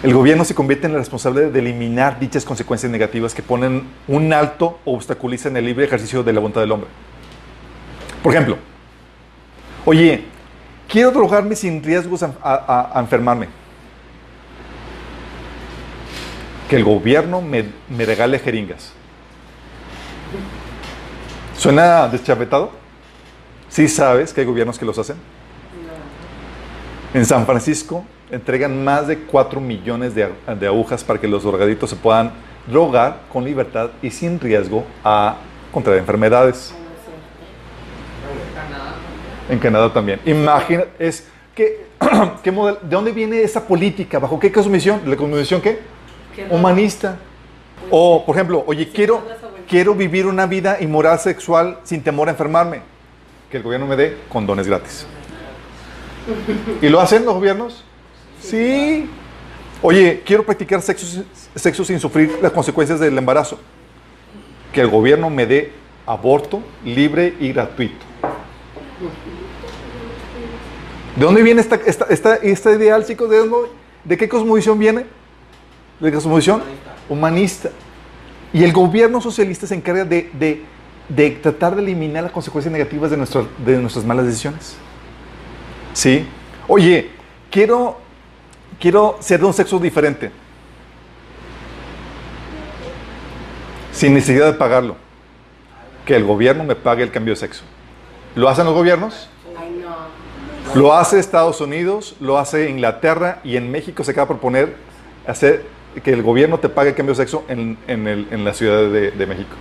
[0.03, 4.33] El gobierno se convierte en el responsable de eliminar dichas consecuencias negativas que ponen un
[4.33, 6.89] alto o obstaculizan el libre ejercicio de la voluntad del hombre.
[8.23, 8.59] Por ejemplo,
[9.85, 10.25] oye,
[10.89, 13.49] quiero drogarme sin riesgos a, a- a enfermarme.
[16.69, 18.93] Que el gobierno me, me regale jeringas.
[21.57, 22.71] ¿Suena deschavetado?
[23.69, 25.17] Sí sabes que hay gobiernos que los hacen.
[27.15, 31.91] En San Francisco entregan más de 4 millones de, de agujas para que los drogaditos
[31.91, 32.33] se puedan
[32.67, 35.37] drogar con libertad y sin riesgo a
[35.73, 36.75] contraer enfermedades.
[38.55, 38.95] Canadá.
[39.49, 40.21] En Canadá también.
[40.25, 41.87] Imagina, es que,
[42.43, 44.19] ¿qué modelo- ¿de dónde viene esa política?
[44.19, 45.01] ¿Bajo qué cosmovisión?
[45.07, 45.79] ¿La cosmovisión qué?
[46.51, 47.17] Humanista.
[47.91, 49.23] O, por ejemplo, oye, quiero,
[49.69, 52.81] quiero vivir una vida inmoral sexual sin temor a enfermarme.
[53.51, 55.07] Que el gobierno me dé condones gratis.
[56.83, 57.85] ¿Y lo hacen los gobiernos?
[58.51, 59.09] Sí.
[59.83, 61.25] Oye, quiero practicar sexo,
[61.55, 63.59] sexo sin sufrir las consecuencias del embarazo.
[64.73, 65.73] Que el gobierno me dé
[66.07, 68.05] aborto libre y gratuito.
[71.17, 73.31] ¿De dónde viene esta, esta, esta, esta chicos?
[73.31, 73.71] ¿De, dónde-
[74.05, 75.07] ¿De qué cosmovisión viene?
[76.01, 76.63] ¿De qué cosmovisión?
[77.09, 77.71] Humanista.
[78.53, 80.63] Y el gobierno socialista se encarga de, de-
[81.09, 84.77] de tratar de eliminar las consecuencias negativas de, nuestro- de nuestras malas decisiones.
[85.93, 86.27] ¿Sí?
[86.69, 87.11] Oye,
[87.51, 87.99] quiero,
[88.81, 90.31] quiero ser de un sexo diferente.
[93.93, 94.97] Sin necesidad de pagarlo.
[96.05, 97.65] Que el gobierno me pague el cambio de sexo.
[98.35, 99.29] ¿Lo hacen los gobiernos?
[99.59, 100.81] Ay, no.
[100.81, 104.77] Lo hace Estados Unidos, lo hace Inglaterra y en México se acaba de proponer
[105.27, 105.65] hacer
[106.05, 108.91] que el gobierno te pague el cambio de sexo en, en el- en la Ciudad
[108.91, 109.57] de, de México.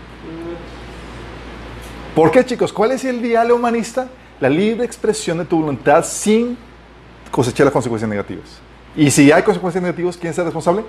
[2.13, 2.73] ¿Por qué, chicos?
[2.73, 4.07] ¿Cuál es el ideal humanista?
[4.41, 6.57] La libre expresión de tu voluntad sin
[7.31, 8.59] cosechar las consecuencias negativas.
[8.95, 10.83] Y si hay consecuencias negativas, ¿quién es el responsable?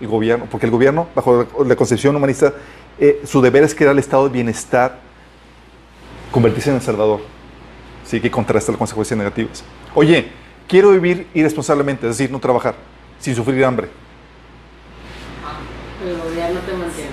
[0.00, 0.46] El gobierno.
[0.50, 2.52] Porque el gobierno, bajo la- concepción humanista,
[2.98, 4.98] eh, su deber es crear el estado de bienestar,
[6.32, 7.20] convertirse en el Salvador.
[8.04, 9.64] Sí, que contrasta las consecuencias negativas.
[9.94, 10.28] Oye,
[10.68, 12.74] quiero vivir irresponsablemente, es decir, no trabajar,
[13.18, 13.88] sin sufrir hambre.
[16.04, 17.10] El gobierno te mantiene.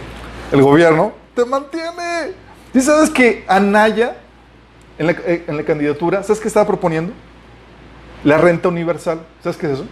[0.52, 2.34] El gobierno te mantiene.
[2.74, 4.18] ¿Y sabes que Anaya,
[4.98, 7.14] en la, eh, en la candidatura, ¿sabes qué estaba proponiendo?
[8.24, 9.22] La renta universal.
[9.42, 9.86] ¿Sabes qué es eso?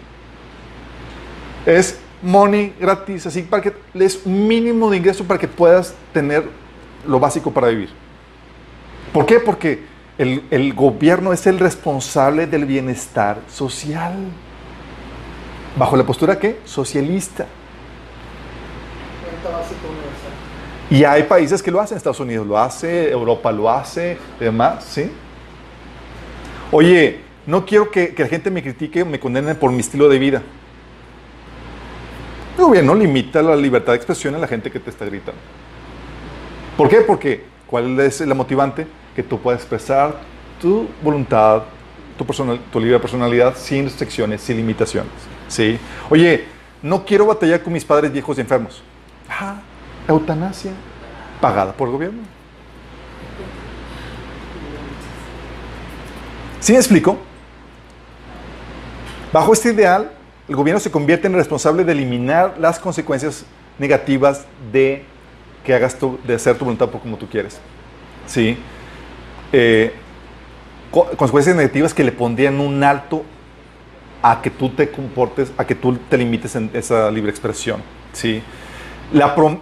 [1.66, 6.44] Es money gratis, así para que les un mínimo de ingreso para que puedas tener
[7.08, 7.90] lo básico para vivir.
[9.14, 9.40] ¿Por qué?
[9.40, 9.84] Porque
[10.18, 14.14] el, gobierno es el responsable del bienestar social.
[15.78, 16.60] ¿Bajo la postura qué?
[16.66, 17.48] Socialista.
[20.90, 25.10] Y hay países que lo hacen, Estados Unidos lo hace, Europa lo hace, demás, ¿sí?
[26.72, 30.20] Oye, no quiero que, que la gente me critique, me condene por mi estilo de
[30.20, 30.44] vida.
[32.58, 35.40] El gobierno limita la libertad de expresión a la gente que te está gritando.
[36.78, 37.02] ¿Por qué?
[37.02, 38.88] Porque, ¿cuál es la motivante?
[39.16, 40.16] Que tú puedas expresar
[40.60, 41.64] tu voluntad,
[42.18, 45.12] tu, personal, tu libre personalidad sin restricciones, sin limitaciones,
[45.48, 45.80] ¿sí?
[46.10, 46.46] Oye,
[46.82, 48.84] no quiero batallar con mis padres viejos y enfermos.
[49.30, 49.62] Ah,
[50.08, 50.72] eutanasia
[51.40, 52.22] pagada por el gobierno.
[56.60, 57.18] ¿Sí me explico?
[59.34, 60.12] Bajo este ideal,
[60.52, 63.46] el gobierno se convierte en el responsable de eliminar las consecuencias
[63.80, 65.06] negativas de
[65.64, 67.58] que hagas tu, de hacer tu voluntad por como tú quieres.
[68.28, 68.58] ¿Sí?
[69.54, 69.94] Eh,
[70.92, 73.24] co- consecuencias negativas que le pondrían un alto
[74.22, 77.82] a que tú te comportes, a que tú te limites en esa libre expresión.
[78.12, 78.44] ¿Sí?
[79.14, 79.60] La prom-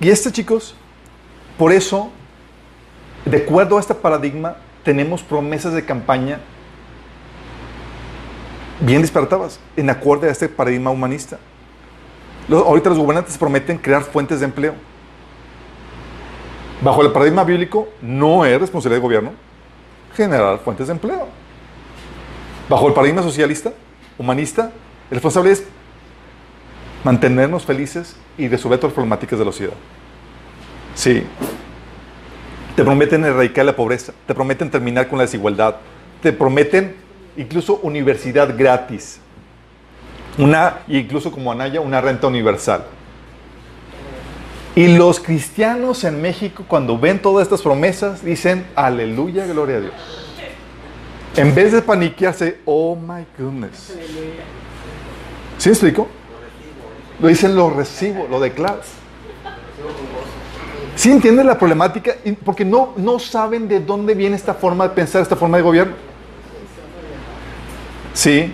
[0.00, 0.74] y este, chicos,
[1.56, 2.10] por eso,
[3.24, 6.40] de acuerdo a este paradigma, tenemos promesas de campaña
[8.80, 11.38] bien disparatadas, en acuerdo a este paradigma humanista.
[12.48, 14.74] Los- ahorita los gobernantes prometen crear fuentes de empleo.
[16.82, 19.32] Bajo el paradigma bíblico, no es responsabilidad del gobierno
[20.14, 21.26] generar fuentes de empleo.
[22.68, 23.72] Bajo el paradigma socialista,
[24.16, 24.70] humanista,
[25.10, 25.64] el responsable es
[27.04, 29.74] mantenernos felices y resolver todas las problemáticas de la sociedad.
[30.94, 31.24] Sí.
[32.76, 35.76] Te prometen erradicar la pobreza, te prometen terminar con la desigualdad,
[36.22, 36.94] te prometen
[37.38, 39.20] incluso universidad gratis,
[40.36, 42.84] una, incluso como Anaya, una renta universal.
[44.74, 49.94] Y los cristianos en México, cuando ven todas estas promesas, dicen, aleluya, gloria a Dios.
[51.36, 53.94] En vez de paniquearse, oh my goodness.
[55.56, 56.08] ¿Sí explico?
[57.20, 58.80] Lo dicen, lo recibo, lo declaro.
[60.94, 62.16] ¿Sí entienden la problemática?
[62.44, 66.07] Porque no, no saben de dónde viene esta forma de pensar, esta forma de gobierno.
[68.18, 68.52] Sí.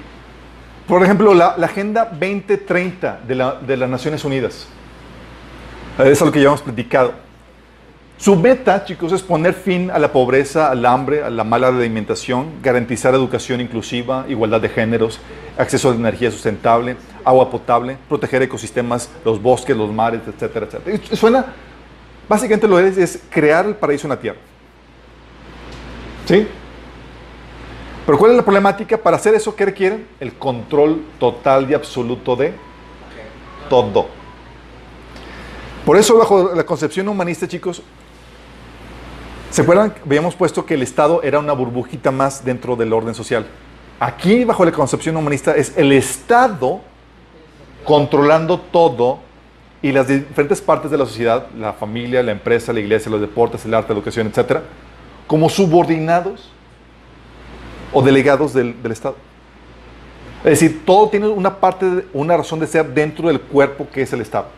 [0.87, 4.67] Por ejemplo, la, Agenda 2030 de, la- de las Naciones Unidas.
[5.99, 7.13] Eso es lo que ya hemos platicado.
[8.19, 12.61] Su meta, chicos, es poner fin a la pobreza, al hambre, a la mala alimentación,
[12.63, 15.19] garantizar educación inclusiva, igualdad de géneros,
[15.57, 21.17] acceso a energía sustentable, agua potable, proteger ecosistemas, los bosques, los mares, etcétera, etcétera.
[21.17, 21.47] Suena,
[22.29, 24.39] básicamente lo es, es crear el paraíso en la tierra.
[26.27, 26.47] ¿Sí?
[28.07, 28.99] Pero ¿cuál es la problemática?
[28.99, 30.07] Para hacer eso, ¿qué requieren?
[30.21, 32.53] El control total y absoluto de
[33.71, 34.07] todo.
[35.87, 37.83] Por eso, bajo la concepción humanista, chicos,
[39.51, 39.95] ¿se acuerdan?
[40.05, 43.47] Habíamos puesto que el Estado era una burbujita más dentro del orden social.
[44.01, 46.81] Aquí, bajo la concepción humanista, es el Estado
[47.85, 49.21] controlando todo
[49.83, 53.65] y las diferentes partes de la sociedad, la familia, la empresa, la iglesia, los deportes,
[53.65, 54.63] el arte, la educación, etcétera,
[55.27, 56.54] como subordinados
[57.95, 59.17] o delegados del, Estado.
[60.39, 64.13] Es decir, todo tiene una parte, una razón de ser dentro del cuerpo que es
[64.13, 64.49] el Estado.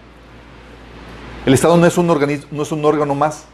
[1.45, 3.45] El Estado no es un organismo, no es un órgano más.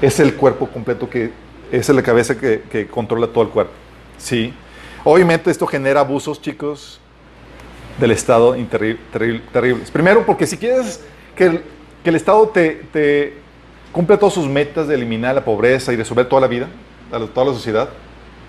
[0.00, 1.30] Es el cuerpo completo que
[1.70, 3.72] es la cabeza que, controla todo el cuerpo.
[4.18, 4.52] Sí.
[5.04, 7.00] Obviamente esto genera abusos, chicos,
[8.00, 8.56] del Estado
[9.12, 9.90] terribles.
[9.90, 11.00] Primero, porque si quieres
[11.36, 11.62] que
[12.04, 13.34] el, Estado te, te
[13.92, 16.68] cumpla todas sus metas de eliminar la pobreza y resolver toda la vida,
[17.12, 17.90] a toda la sociedad,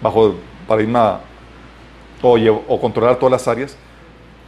[0.04, 0.34] bajo el
[0.68, 1.22] paradigma
[2.22, 2.38] o,
[2.68, 3.76] o controlar todas las áreas,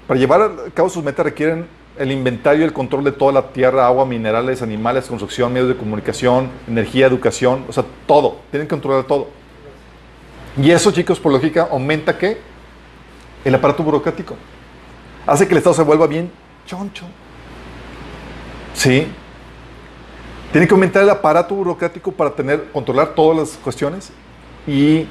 [0.07, 3.41] para llevar a cabo sus metas requieren el inventario y el control de toda la
[3.47, 8.39] tierra, agua, minerales, animales, construcción, medios de comunicación, energía, educación, o sea, todo.
[8.51, 9.27] Tienen que controlar todo.
[10.61, 12.37] Y eso, chicos, por lógica, aumenta ¿qué?
[13.43, 14.35] El aparato burocrático.
[15.25, 16.31] Hace que el Estado se vuelva bien
[16.65, 17.05] choncho.
[18.73, 19.07] Sí.
[20.51, 24.11] Tiene que aumentar el aparato burocrático para tener, controlar todas las cuestiones
[24.67, 25.05] y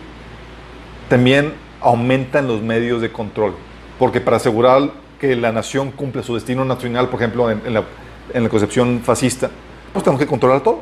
[1.09, 3.55] también aumentan los medios de control.
[3.99, 4.91] Porque para asegurar
[5.21, 7.85] que la nación cumpla su destino nacional, por ejemplo, en, la,
[8.33, 9.51] en la concepción fascista,
[9.93, 10.81] pues tenemos que controlar todo.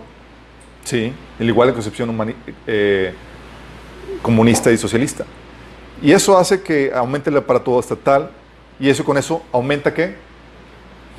[0.85, 2.35] Sí, al igual la concepción
[2.67, 3.15] eh,
[4.21, 5.25] comunista y socialista.
[6.01, 8.31] Y eso hace que aumente el aparato estatal
[8.81, 10.17] y eso con eso aumenta qué?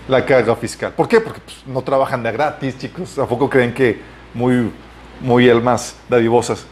[0.07, 0.91] La carga fiscal.
[0.91, 1.21] ¿Por qué?
[1.21, 3.17] Porque pues, no trabajan de gratis, chicos.
[3.17, 4.01] ¿A poco creen que
[4.33, 4.69] muy,
[5.21, 6.65] muy almas dadivosas?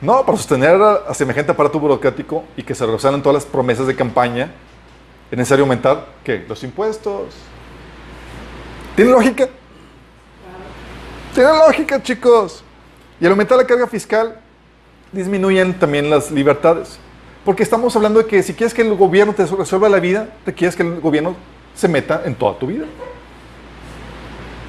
[0.00, 3.94] No, para sostener a, semejante aparato burocrático y que se realizaran todas las promesas de
[3.94, 4.50] campaña,
[5.30, 6.44] es necesario aumentar, ¿qué?
[6.48, 7.34] Los impuestos.
[8.94, 9.48] ¿Tiene lógica?
[11.34, 12.62] Tiene lógica, chicos.
[13.20, 14.38] Y al aumentar la carga fiscal,
[15.10, 16.98] disminuyen también las libertades.
[17.44, 20.52] Porque estamos hablando de que si quieres que el gobierno te resuelva la vida, te
[20.52, 21.34] quieres que el gobierno
[21.74, 22.84] se meta en toda tu vida.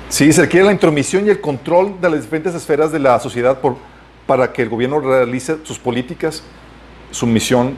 [0.09, 3.59] Sí, se requiere la intromisión y el control de las diferentes esferas de la sociedad
[3.59, 3.77] por,
[4.27, 6.43] para que el gobierno realice sus políticas,
[7.11, 7.75] su misión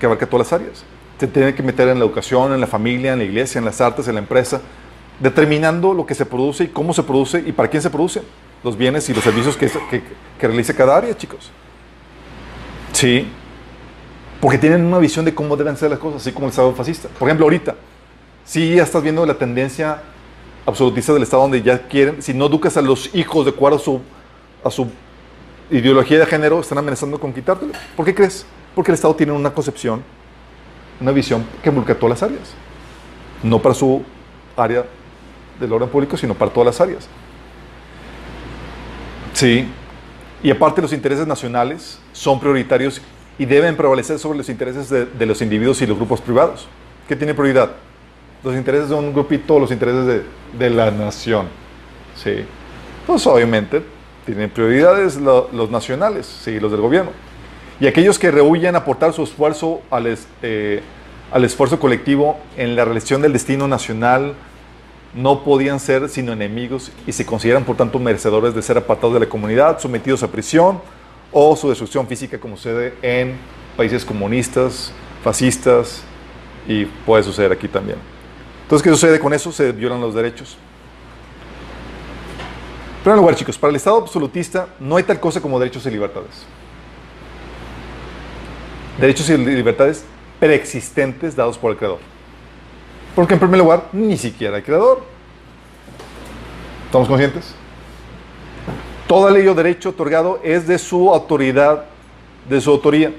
[0.00, 0.84] que abarca todas las áreas.
[1.18, 3.80] Se tiene que meter en la educación, en la familia, en la iglesia, en las
[3.80, 4.60] artes, en la empresa,
[5.20, 8.22] determinando lo que se produce y cómo se produce y para quién se produce,
[8.62, 9.70] los bienes y los servicios que,
[10.38, 11.50] que, realice cada área, chicos.
[12.92, 13.26] Sí,
[14.40, 17.08] porque tienen una visión de cómo deben ser las cosas, así como el Estado fascista.
[17.18, 17.74] Por ejemplo, ahorita,
[18.44, 20.02] si ya estás viendo la tendencia
[20.66, 24.02] absolutista del Estado donde ya quieren, si no educas a los hijos de acuerdo
[24.64, 24.90] a su
[25.70, 27.72] ideología de género, están amenazando con quitártelo.
[27.96, 28.46] ¿Por qué crees?
[28.74, 30.02] Porque el Estado tiene una concepción,
[31.00, 32.54] una visión que involucra todas las áreas,
[33.42, 34.02] no para su
[34.56, 34.84] área
[35.58, 37.08] del orden público, sino para todas las áreas.
[39.32, 39.68] Sí.
[40.42, 43.00] Y aparte los intereses nacionales son prioritarios
[43.38, 46.68] y deben prevalecer sobre los intereses de, los individuos y los grupos privados.
[47.08, 47.72] ¿Qué tiene prioridad?
[48.42, 50.22] Los intereses de un grupito o los intereses de,
[50.58, 51.48] de la nación.
[52.14, 52.44] Sí.
[53.06, 53.95] Pues obviamente
[54.26, 57.12] tienen prioridades lo- los nacionales, sí, los del gobierno.
[57.80, 60.82] Y aquellos que rehuyen aportar su esfuerzo al, eh,
[61.32, 64.34] al esfuerzo colectivo en la realización del destino nacional
[65.14, 69.20] no podían ser sino enemigos y se consideran por tanto merecedores de ser apartados de
[69.20, 70.80] la comunidad, sometidos a prisión
[71.32, 73.36] o su destrucción física como sucede en
[73.76, 76.02] países comunistas, fascistas
[76.68, 77.98] y puede suceder aquí también.
[78.62, 79.52] Entonces, ¿qué sucede con eso?
[79.52, 80.56] Se violan los derechos.
[83.06, 86.44] Primer lugar, chicos, para el Estado absolutista no hay tal cosa como derechos y libertades.
[88.98, 90.04] Derechos y libertades
[90.40, 92.00] preexistentes dados por el Creador.
[93.14, 95.04] Porque en primer lugar, ni siquiera hay Creador.
[96.86, 97.54] ¿Estamos conscientes?
[99.06, 101.84] Toda ley o derecho otorgado es de su autoridad,
[102.48, 103.12] de su autoría.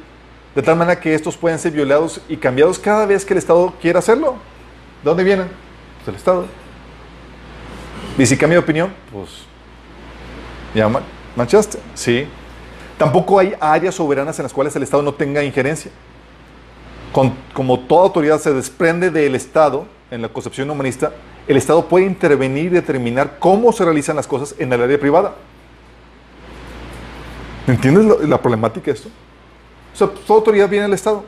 [0.53, 3.73] De tal manera que estos pueden ser violados y cambiados cada vez que el Estado
[3.81, 4.35] quiera hacerlo.
[5.01, 5.47] ¿De dónde vienen?
[5.47, 6.45] Pues del Estado.
[8.17, 9.47] Y si cambia de opinión, pues
[10.78, 11.01] ya ma-
[11.36, 11.80] manchaste.
[11.95, 12.25] Sí.
[12.97, 15.91] Tampoco hay áreas soberanas en las cuales el Estado no tenga injerencia.
[17.53, 21.11] Como toda autoridad se desprende del Estado, en la concepción humanista,
[21.47, 25.34] el Estado puede intervenir y determinar cómo se realizan las cosas en el área privada.
[27.67, 29.09] ¿Entiendes lo- la problemática de esto?
[29.93, 31.23] O sea, toda autoridad viene del Estado.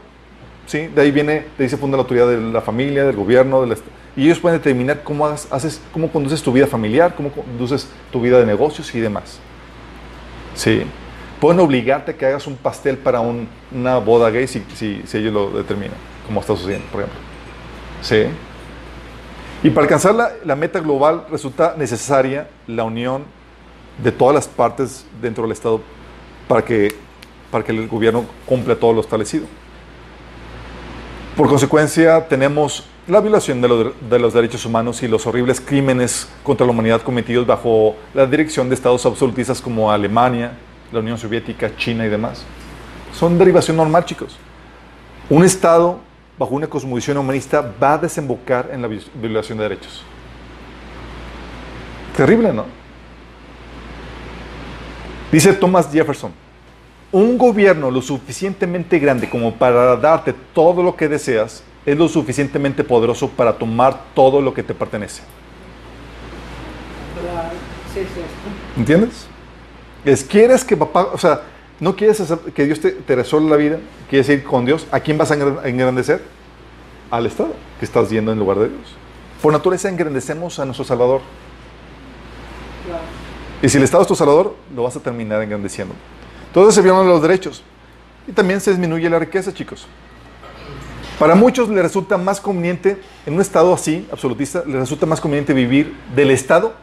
[0.70, 0.86] ¿Sí?
[0.88, 3.66] De ahí viene, de ahí se funda la autoridad de la familia, del gobierno,
[4.16, 8.38] y ellos pueden determinar cómo haces, cómo conduces tu vida familiar, cómo conduces tu vida
[8.40, 9.40] de negocios y demás.
[10.54, 10.84] Sí.
[11.40, 15.18] Pueden obligarte a que hagas un pastel para un- una boda gay si, si, si
[15.18, 15.98] ellos lo determinan,
[16.28, 17.20] como está sucediendo, por ejemplo.
[18.02, 18.26] Sí.
[19.64, 23.24] Y para alcanzar la, la meta global resulta necesaria la unión
[24.04, 25.82] de todas las partes dentro del Estado
[26.48, 26.90] para que,
[27.52, 29.46] para que el gobierno cumpla todo lo establecido.
[31.40, 36.28] Por consecuencia, tenemos la violación de los, de los derechos humanos y los horribles crímenes
[36.44, 40.52] contra la humanidad cometidos bajo la dirección de estados absolutistas como Alemania,
[40.92, 42.44] la Unión Soviética, China y demás.
[43.18, 44.36] Son derivación normal, chicos.
[45.30, 46.02] Un Estado
[46.38, 50.04] bajo una cosmovisión humanista va a desembocar en la vi- violación de derechos.
[52.18, 52.66] Terrible, ¿no?
[55.32, 56.34] Dice Thomas Jefferson,
[57.12, 62.84] un gobierno lo suficientemente grande como para darte todo lo que deseas es lo suficientemente
[62.84, 65.24] poderoso para tomar todo lo que te pertenece.
[67.20, 67.50] Claro.
[67.94, 68.22] Sí, sí.
[68.78, 69.28] ¿Entiendes?
[70.06, 71.42] Es, quieres que papá, o sea,
[71.80, 73.80] no quieres hacer- que Dios te, te resuelva la vida,
[74.10, 76.22] quieres ir con Dios, ¿a quién vas a engran- a engrandecer?
[77.10, 78.96] Al Estado, que estás yendo en lugar de Dios.
[79.42, 81.22] Por naturaleza engrandecemos a nuestro Salvador.
[82.86, 83.02] Claro.
[83.64, 85.96] Y si el Estado es tu Salvador, lo vas a terminar engrandeciendo.
[86.50, 87.64] Entonces se violan los derechos.
[88.28, 89.88] Y también se disminuye la riqueza, chicos.
[91.18, 95.54] Para muchos les resulta más conveniente, en un Estado así, absolutista, les resulta más conveniente
[95.54, 96.74] vivir del Estado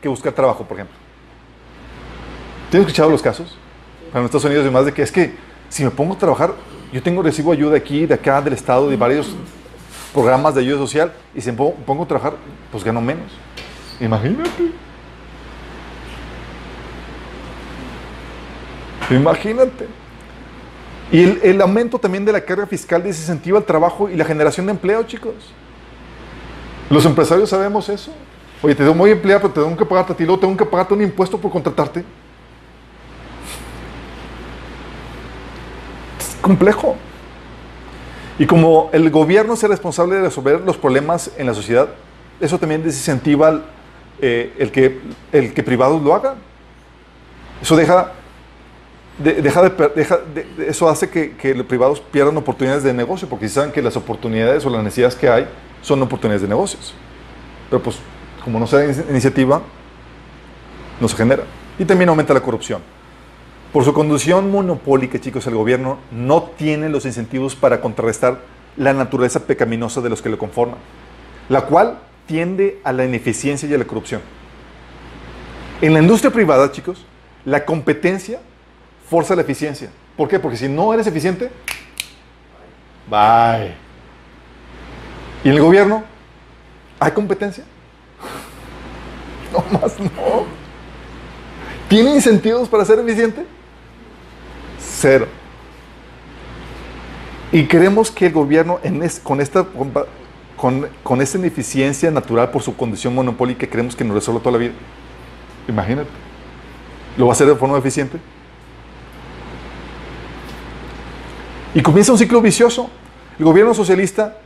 [0.00, 0.96] que buscar trabajo, por ejemplo.
[2.70, 3.58] ¿Tienes escuchado los casos?
[4.14, 5.34] En Estados Unidos y demás de que es que
[5.68, 6.54] si me pongo a trabajar,
[6.92, 9.34] yo tengo, recibo ayuda aquí, de acá, del Estado, de varios
[10.12, 12.34] programas de ayuda social, y si me pongo, pongo a trabajar,
[12.70, 13.30] pues gano menos.
[14.00, 14.89] Imagínate.
[19.16, 19.86] Imagínate.
[21.12, 24.72] Y el, aumento también de la carga fiscal desincentiva el trabajo y la generación de
[24.72, 25.34] empleo, chicos.
[26.88, 28.12] Los empresarios sabemos eso.
[28.62, 30.94] Oye, te doy empleado, pero te tengo que pagarte a ti, luego tengo que pagarte
[30.94, 32.04] un impuesto por contratarte.
[36.18, 36.96] Es complejo.
[38.38, 41.88] Y como el gobierno es el responsable de resolver los problemas en la sociedad,
[42.40, 43.62] eso también desincentiva
[44.20, 45.00] eh, el que,
[45.32, 46.34] el que privados lo hagan.
[47.60, 48.12] Eso deja,
[49.22, 52.92] de- deja de deja de- de- eso hace que, que los privados pierdan oportunidades de
[52.92, 55.48] negocio, porque si saben que las oportunidades o las necesidades que hay
[55.82, 56.94] son oportunidades de negocios.
[57.68, 57.96] Pero pues,
[58.44, 59.62] como no se da in- iniciativa,
[61.00, 61.44] no se genera.
[61.78, 62.82] Y también aumenta la corrupción.
[63.72, 68.40] Por su conducción monopólica, chicos, el gobierno no tiene los incentivos para contrarrestar
[68.76, 70.78] la naturaleza pecaminosa de los que lo conforman,
[71.48, 74.20] la cual tiende a la ineficiencia y a la corrupción.
[75.80, 77.04] En la industria privada, chicos,
[77.44, 78.40] la competencia
[79.10, 79.90] forza la eficiencia.
[80.16, 80.38] ¿Por qué?
[80.38, 81.50] Porque si no eres eficiente,
[83.10, 83.74] bye.
[85.44, 86.04] ¿Y el gobierno?
[86.98, 87.64] ¿Hay competencia?
[89.52, 90.10] No más no.
[91.88, 93.44] ¿Tiene incentivos para ser eficiente?
[94.78, 95.26] Cero.
[97.50, 99.66] Y queremos que el gobierno, en es- con esta
[100.56, 104.58] con, con esta ineficiencia natural por su condición monopólica creemos que nos resuelve toda la
[104.58, 104.72] vida.
[105.66, 106.10] Imagínate.
[107.16, 108.18] ¿Lo va a hacer de forma eficiente?
[111.74, 112.90] Y comienza un ciclo vicioso.
[113.38, 114.36] El gobierno socialista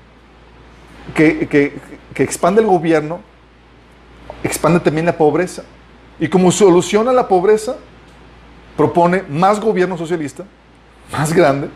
[1.15, 3.21] que, que- expande el gobierno,
[4.43, 5.65] expande también la pobreza.
[6.21, 7.77] Y como solución a la pobreza,
[8.77, 10.45] propone más gobierno socialista,
[11.13, 11.69] más grande,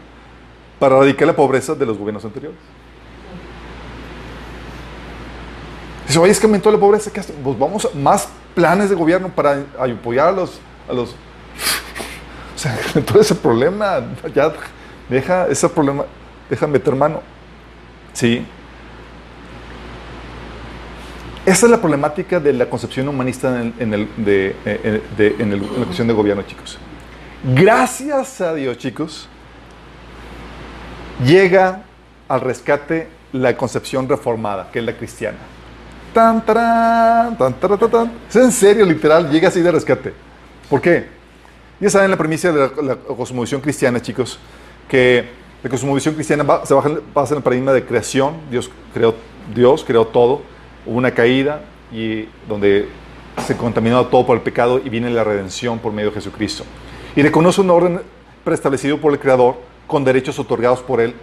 [0.79, 2.59] para erradicar la pobreza de los gobiernos anteriores.
[6.07, 7.21] Dice, oye, es que aumentó la pobreza, ¿qué?
[7.21, 10.61] Pues vamos a más planes de gobierno para apoyar a los...
[10.89, 11.11] A los...
[12.55, 14.03] o sea, todo ese problema,
[14.35, 14.53] ya
[15.09, 16.05] deja ese problema,
[16.51, 17.23] deja meter mano.
[18.13, 18.45] Sí.
[21.47, 25.85] Esa es la problemática de la concepción humanista en, el- de- eh, de- en la
[25.85, 26.79] cuestión de gobierno, chicos.
[27.55, 29.29] Gracias a Dios, chicos,
[31.25, 31.83] llega
[32.29, 35.39] al rescate la concepción reformada, que es la cristiana.
[36.13, 38.13] Tan, tarán, tan, tarán, tan, tan.
[38.29, 40.13] Es en serio, literal, llega así de rescate.
[40.69, 41.07] ¿Por qué?
[41.81, 44.39] Ya saben la premisa de la cosmovisión cristiana, chicos,
[44.89, 45.29] que
[45.63, 48.35] la cosmovisión cristiana va- se baja- basa en el paradigma de creación.
[48.51, 49.15] Dios creó,
[49.55, 50.43] Dios creó todo.
[50.87, 51.63] Hubo una caída
[51.93, 52.89] y donde
[53.47, 56.65] se contaminó todo por el pecado y viene la redención por medio de Jesucristo.
[57.17, 58.01] Y reconoce un orden
[58.45, 61.15] preestablecido por el Creador con derechos otorgados por Él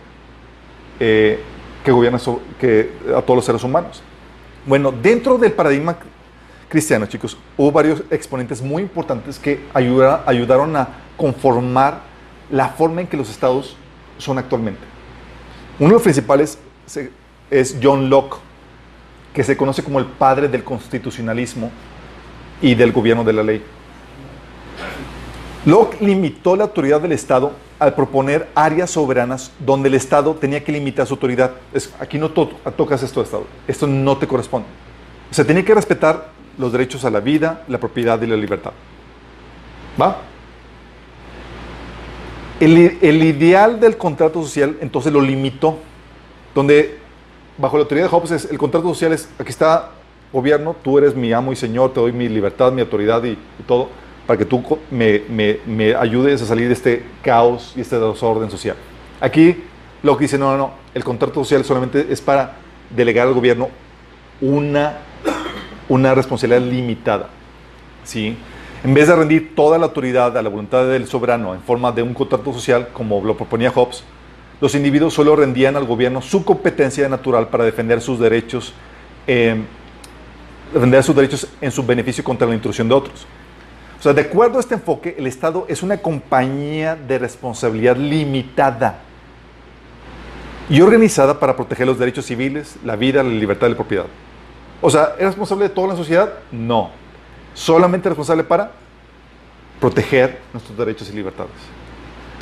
[1.00, 1.40] eh,
[1.84, 4.02] que gobierna so- que, a todos los seres humanos.
[4.66, 5.98] Bueno, dentro del paradigma
[6.68, 12.02] cristiano, chicos, hubo varios exponentes muy importantes que ayuda- ayudaron a conformar
[12.52, 13.76] la forma en que los estados
[14.18, 14.82] son actualmente.
[15.80, 16.58] Uno de los principales
[17.52, 18.38] es John Locke,
[19.34, 21.72] que se conoce como el padre del constitucionalismo
[22.62, 23.62] y del gobierno de la ley.
[25.66, 30.72] Locke limitó la autoridad del Estado al proponer áreas soberanas donde el Estado tenía que
[30.72, 31.52] limitar su autoridad.
[31.74, 33.46] Es- aquí no to- tocas esto Estado.
[33.68, 34.68] Esto no te corresponde.
[35.30, 38.72] O sea, tenía que respetar los derechos a la vida, la propiedad y la libertad.
[40.00, 40.18] ¿Va?
[42.60, 45.78] El, ideal del contrato social entonces lo limitó,
[46.54, 46.98] donde
[47.58, 49.92] bajo la autoridad de Hobbes es, el contrato social es, aquí está
[50.32, 53.64] gobierno, tú eres mi amo y señor, te doy mi libertad, mi autoridad y, y
[53.68, 53.90] todo,
[54.26, 58.76] para que tú me, ayudes a salir de este caos y este desorden social.
[59.22, 59.64] Aquí
[60.02, 62.56] lo dice, no, no, no, el contrato social solamente es para
[62.90, 63.70] delegar al gobierno
[64.42, 64.98] una,
[65.90, 67.30] una responsabilidad limitada.
[68.04, 68.38] ¿sí?
[68.86, 72.04] En vez de rendir toda la autoridad a la voluntad del soberano en forma de
[72.04, 74.04] un contrato social, como lo proponía Hobbes,
[74.62, 78.76] los individuos solo rendían al gobierno su competencia natural para defender sus derechos,
[79.26, 79.60] eh,
[80.72, 83.26] defender sus derechos en su beneficio contra la intrusión de otros.
[83.98, 89.00] O sea, de acuerdo a este enfoque, el Estado es una compañía de responsabilidad limitada
[90.70, 94.06] y organizada para proteger los derechos civiles, la vida, la libertad y la propiedad.
[94.80, 96.32] O sea, ¿es responsable de toda la sociedad?
[96.52, 97.04] No.
[97.56, 98.72] Solamente responsable para
[99.80, 101.52] proteger nuestros derechos y libertades.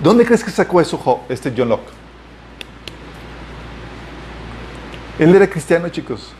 [0.02, 1.88] ¿Dónde crees que sacó eso este John Locke?
[5.20, 6.34] Él era cristiano, chicos.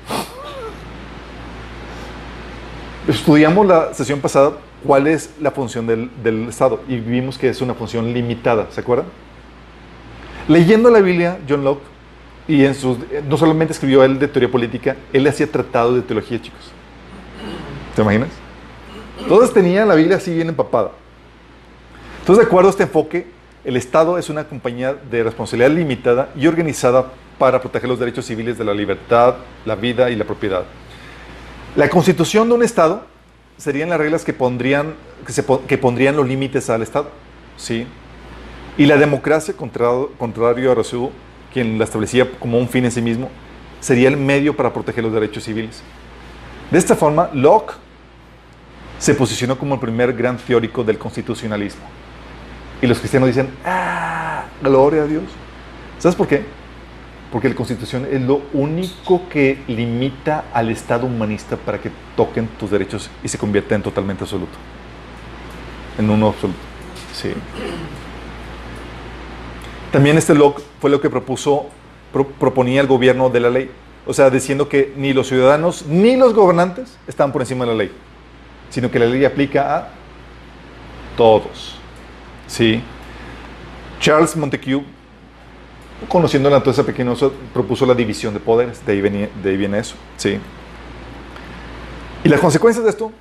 [3.08, 4.54] Estudiamos la sesión pasada
[4.86, 9.06] cuál es la función del, Estado y vimos que es una función limitada, ¿se acuerdan?
[10.48, 11.84] Leyendo la Biblia, John Locke,
[12.48, 12.98] y en sus,
[13.30, 16.72] no solamente escribió él de teoría política, él hacía tratados de teología, chicos.
[17.96, 18.43] ¿Te imaginas?
[19.28, 20.92] Todos tenían la Biblia así bien empapada.
[22.20, 23.28] Entonces, de acuerdo a este enfoque,
[23.64, 28.58] el Estado es una compañía de responsabilidad limitada y organizada para proteger los derechos civiles
[28.58, 29.36] de la libertad,
[29.66, 30.64] la vida y la propiedad.
[31.76, 33.06] La constitución de un Estado
[33.58, 34.94] serían las reglas que pondrían,
[35.68, 37.10] que pondrían los límites al Estado.
[37.56, 37.88] ¿sí?
[38.78, 41.12] Y la democracia, contrario, contrario a Rousseau,
[41.54, 43.30] quien la establecía como un fin en sí mismo,
[43.80, 45.82] sería el medio para proteger los derechos civiles.
[46.72, 47.83] De esta forma, Locke
[49.04, 51.82] se posicionó como el primer gran teórico del constitucionalismo.
[52.82, 54.46] Y los cristianos dicen, ¡ah!
[54.62, 55.24] Gloria a Dios.
[56.00, 56.46] ¿Sabes por qué?
[57.30, 62.72] Porque la constitución es lo único que limita al Estado humanista para que toquen tus
[62.72, 64.58] derechos y se convierta en totalmente absoluto.
[65.98, 66.60] En uno absoluto.
[67.14, 67.34] Sí.
[69.92, 71.66] También este Locke fue lo que propuso,
[72.14, 73.70] pro- proponía el gobierno de la ley.
[74.06, 77.78] O sea, diciendo que ni los ciudadanos ni los gobernantes están por encima de la
[77.78, 77.92] ley,
[78.74, 79.90] sino que la ley aplica a
[81.16, 81.76] todos.
[82.48, 82.82] ¿Sí?
[84.00, 84.84] Charles Montague,
[86.08, 88.84] conociendo la naturaleza pequeñosa, propuso la división de poderes.
[88.84, 89.94] De ahí, de ahí viene eso.
[90.18, 90.40] ¿Sí?
[92.24, 93.12] Y las consecuencias de esto,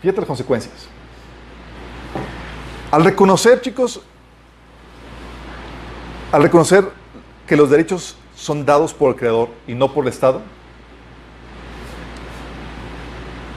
[0.00, 0.86] fíjate las consecuencias.
[2.92, 4.00] Al reconocer, chicos,
[6.30, 6.88] al reconocer
[7.48, 10.40] que los derechos son dados por el Creador y no por el Estado,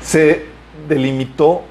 [0.02, 0.53] se
[0.88, 1.64] delimitó,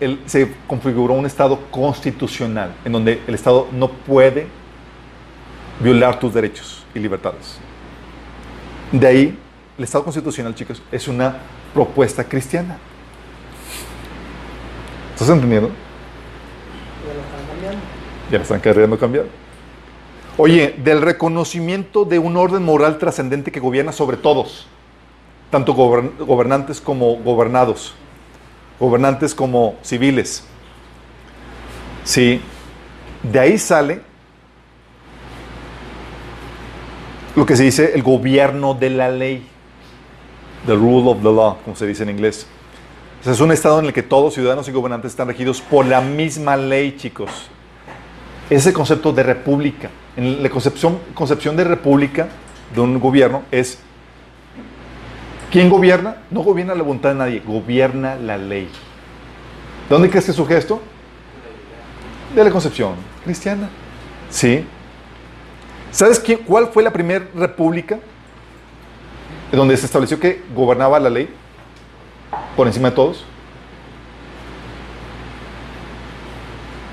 [0.00, 4.46] el- se configuró un Estado constitucional, en donde el Estado no puede
[5.80, 7.58] violar tus derechos y libertades.
[8.92, 9.38] De ahí,
[9.78, 11.36] el Estado constitucional, chicos, es una
[11.72, 12.78] propuesta cristiana.
[15.12, 15.68] ¿Estás entendiendo?
[17.06, 17.80] Ya lo están cambiando.
[18.30, 19.24] Ya la están queriendo cambiar.
[20.36, 24.66] Oye, del reconocimiento de un orden moral trascendente que gobierna sobre todos,
[25.50, 27.94] tanto gobern- gobernantes como gobernados,
[28.78, 30.44] gobernantes como civiles.
[32.04, 32.40] Sí,
[33.22, 34.00] de ahí sale
[37.34, 39.46] lo que se dice el gobierno de la ley,
[40.66, 42.46] the rule of the law, como se dice en inglés.
[43.24, 46.56] Es un estado en el que todos, ciudadanos y gobernantes, están regidos por la misma
[46.56, 47.30] ley, chicos.
[48.50, 49.88] Ese concepto de república.
[50.14, 52.28] En la concepción, concepción de república
[52.74, 53.78] de un gobierno es
[55.54, 56.16] ¿quién gobierna?
[56.32, 58.64] No gobierna la voluntad de nadie, gobierna la ley.
[58.64, 60.80] ¿De dónde crees que surge esto?
[62.34, 63.68] De la concepción cristiana.
[64.30, 64.66] ¿Sí?
[65.92, 68.00] ¿Sabes quién, cuál fue la primera república
[69.52, 71.28] donde se estableció que gobernaba la ley
[72.56, 73.24] por encima de todos?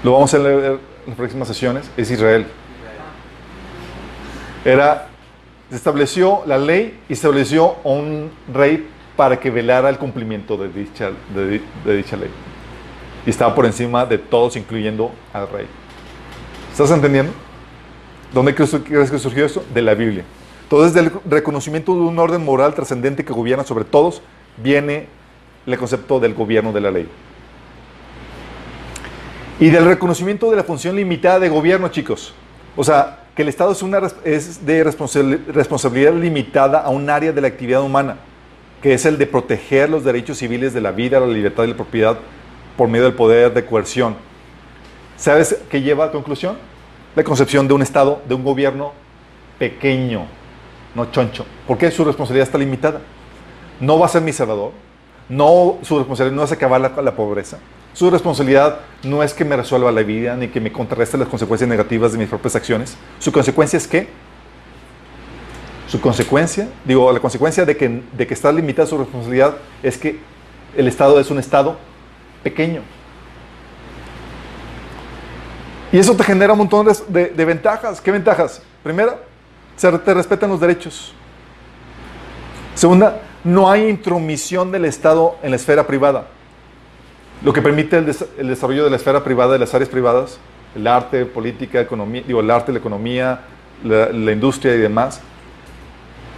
[0.04, 1.90] Lo vamos a leer en las próximas sesiones.
[1.98, 2.46] Es Israel.
[4.64, 5.08] Era,
[5.72, 10.68] se estableció la ley y se estableció un rey para que velara el cumplimiento de
[10.68, 12.30] dicha, de, de dicha ley.
[13.26, 15.68] Y estaba por encima de todos, incluyendo al rey.
[16.74, 17.32] ¿Estás entendiendo?
[18.34, 19.64] ¿Dónde crees que surgió esto?
[19.74, 20.26] De la Biblia.
[20.64, 24.22] Entonces, del reconocimiento de un orden moral trascendente que gobierna sobre todos,
[24.58, 25.08] viene
[25.66, 27.08] el concepto del gobierno de la ley.
[29.62, 32.34] Y del reconocimiento de la función limitada de gobierno, chicos.
[32.76, 37.32] O sea, que el Estado es, una, es de responsabili- responsabilidad limitada a un área
[37.32, 38.18] de la actividad humana,
[38.82, 41.76] que es el de proteger los derechos civiles de la vida, la libertad y la
[41.76, 42.18] propiedad
[42.76, 44.16] por medio del poder de coerción.
[45.18, 46.58] ¿Sabes qué lleva a conclusión?
[47.16, 48.94] La concepción de un Estado, de un gobierno
[49.60, 50.26] pequeño,
[50.96, 51.46] no choncho.
[51.68, 53.02] ¿Por qué su responsabilidad está limitada?
[53.80, 54.72] No va a ser mi salvador.
[55.30, 57.60] No, su responsabilidad no es acabar la, la pobreza.
[57.94, 61.70] Su responsabilidad no es que me resuelva la vida ni que me contrarreste las consecuencias
[61.70, 62.96] negativas de mis propias acciones.
[63.20, 64.08] Su consecuencia es que,
[65.88, 70.20] su consecuencia, digo, la consecuencia de que, de que está limitada su responsabilidad es que
[70.78, 71.78] el Estado es un Estado
[72.44, 72.82] pequeño.
[75.92, 78.00] Y eso te genera un montón de, de- ventajas.
[78.00, 78.62] ¿Qué ventajas?
[78.82, 79.20] Primera,
[79.76, 81.14] se te respetan los derechos.
[82.74, 86.28] Segunda, no hay intromisión del Estado en la esfera privada.
[87.44, 90.38] Lo que permite el, des- el desarrollo de la esfera privada, de las áreas privadas,
[90.76, 93.42] el arte, política, economía, digo, el arte, la economía,
[93.84, 95.22] la, industria y demás,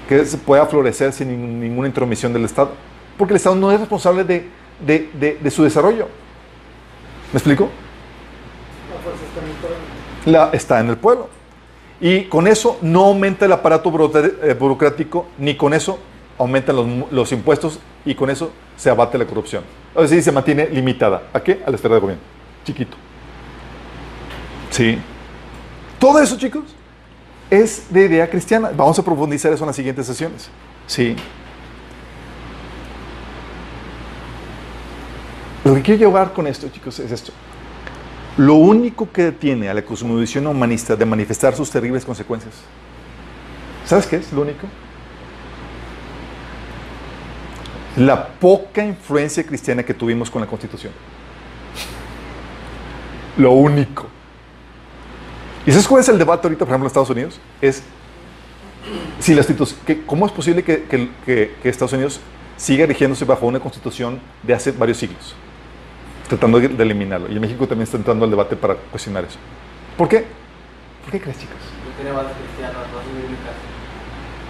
[0.07, 2.71] que se pueda florecer sin ninguna intromisión del Estado.
[3.17, 6.07] Porque el Estado no es responsable de, su desarrollo.
[7.31, 7.69] ¿Me explico?
[8.93, 9.77] La fuerza está en el pueblo.
[10.25, 11.29] la, está en el pueblo.
[11.99, 13.89] Y con eso no aumenta el aparato
[14.43, 15.99] eh, burocrático, ni con eso
[16.37, 19.63] aumentan los, los impuestos y con eso se abate la corrupción.
[19.95, 21.23] Es decir, se mantiene limitada.
[21.33, 21.61] ¿A qué?
[21.65, 22.23] A la esfera de gobierno.
[22.65, 22.97] Chiquito.
[24.69, 24.97] Sí.
[25.99, 26.63] Todo eso, chicos,
[27.49, 28.71] es de idea cristiana.
[28.75, 30.49] Vamos a profundizar eso en las siguientes sesiones.
[30.87, 31.15] Sí.
[35.63, 37.31] Lo que quiero llevar con esto, chicos, es esto.
[38.35, 42.55] Lo único que detiene a la cosmovisión humanista de manifestar sus terribles consecuencias,
[43.85, 44.67] ¿sabes qué es lo único?
[47.97, 50.93] La poca influencia cristiana que tuvimos con la Constitución.
[53.37, 54.07] Lo único.
[55.65, 57.39] ¿Y sabes cuál es el debate ahorita, por ejemplo, en Estados Unidos?
[57.61, 57.83] Es
[59.19, 62.19] si la constitución, que, ¿cómo es posible que, que- Estados Unidos
[62.57, 65.35] siga rigiéndose bajo una constitución de hace varios siglos?
[66.27, 67.29] Tratando de eliminarlo.
[67.31, 69.37] Y en México también está entrando al debate para cuestionar eso.
[69.97, 70.25] ¿Por qué?
[71.03, 71.55] ¿Por qué crees, chicos?
[72.13, 72.73] Bases bíblicas.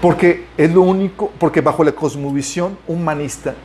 [0.03, 3.55] Porque es lo único, porque bajo la cosmovisión humanista,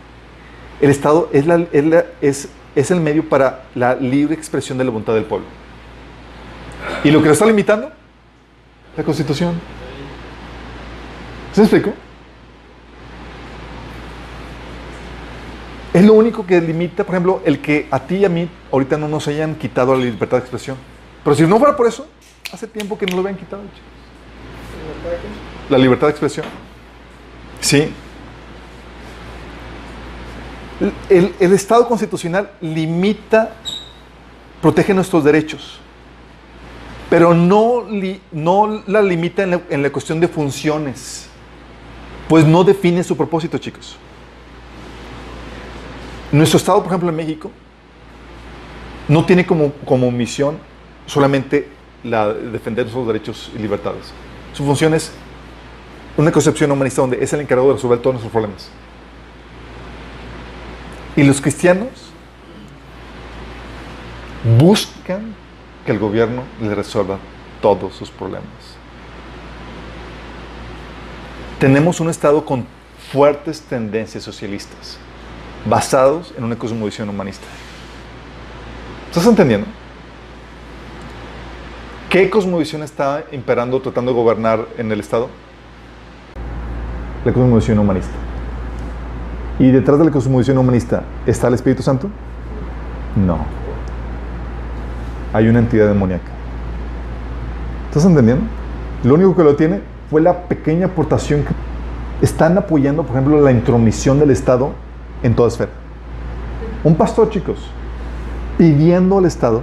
[0.81, 5.49] el Estado es, el medio para la libre expresión de la voluntad del pueblo.
[7.03, 7.91] ¿Y lo que lo está limitando?
[8.97, 9.61] La Constitución.
[11.55, 11.93] ¿Se explico?
[15.93, 18.97] Es lo único que limita, por ejemplo, el que a ti y a mí ahorita
[18.97, 20.77] no nos hayan quitado la libertad de expresión.
[21.25, 22.07] Pero si no fuera por eso,
[22.53, 23.63] hace tiempo que no lo habían quitado.
[23.75, 25.48] chicos.
[25.69, 26.47] La libertad de expresión.
[27.61, 27.91] Sí.
[31.11, 33.55] El, el- Estado constitucional limita,
[34.63, 35.81] protege nuestros derechos,
[37.11, 41.29] pero no, li- no la limita en la, en la cuestión de funciones,
[42.29, 43.97] pues no define su propósito, chicos.
[46.31, 47.51] Nuestro Estado, por ejemplo, en México,
[49.09, 50.59] no tiene como, como misión
[51.07, 51.69] solamente
[52.05, 54.13] la de defender nuestros derechos y libertades.
[54.53, 55.11] Su función es
[56.19, 58.69] una concepción humanista donde es el encargado de resolver todos nuestros problemas.
[61.15, 61.89] Y los cristianos
[64.59, 65.33] buscan
[65.87, 67.19] que el gobierno les resuelva
[67.63, 68.49] todos sus problemas.
[71.61, 72.67] Tenemos un Estado con
[73.13, 74.99] fuertes tendencias socialistas,
[75.67, 77.47] basados en una cosmovisión humanista.
[79.09, 79.69] ¿Estás entendiendo?
[82.11, 85.29] ¿Qué cosmovisión está imperando, tratando de gobernar en el Estado?
[87.29, 88.15] La cosmovisión humanista.
[89.59, 92.09] ¿Y detrás de la cosmovisión humanista está el Espíritu Santo?
[93.17, 93.37] No.
[95.35, 96.31] Hay una entidad demoníaca.
[97.89, 98.45] ¿Estás entendiendo?
[99.05, 101.53] Lo único que lo tiene fue la pequeña aportación que
[102.25, 104.71] están apoyando, por ejemplo, la intromisión del Estado
[105.23, 105.73] en toda esfera.
[106.83, 107.59] Un pastor, chicos,
[108.57, 109.61] pidiendo al Estado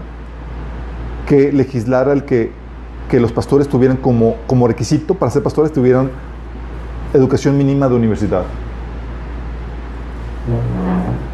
[1.25, 2.51] que legislara el que,
[3.09, 6.11] que los pastores tuvieran como, como requisito para ser pastores, tuvieran
[7.15, 8.43] educación mínima de universidad.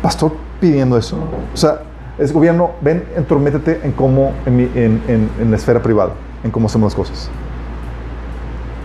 [0.02, 1.18] Pastor pidiendo eso.
[1.54, 1.82] O sea,
[2.18, 6.12] es gobierno, ven, entrométete en cómo, en, mi- en- en- en la esfera privada,
[6.44, 7.30] en cómo hacemos las cosas.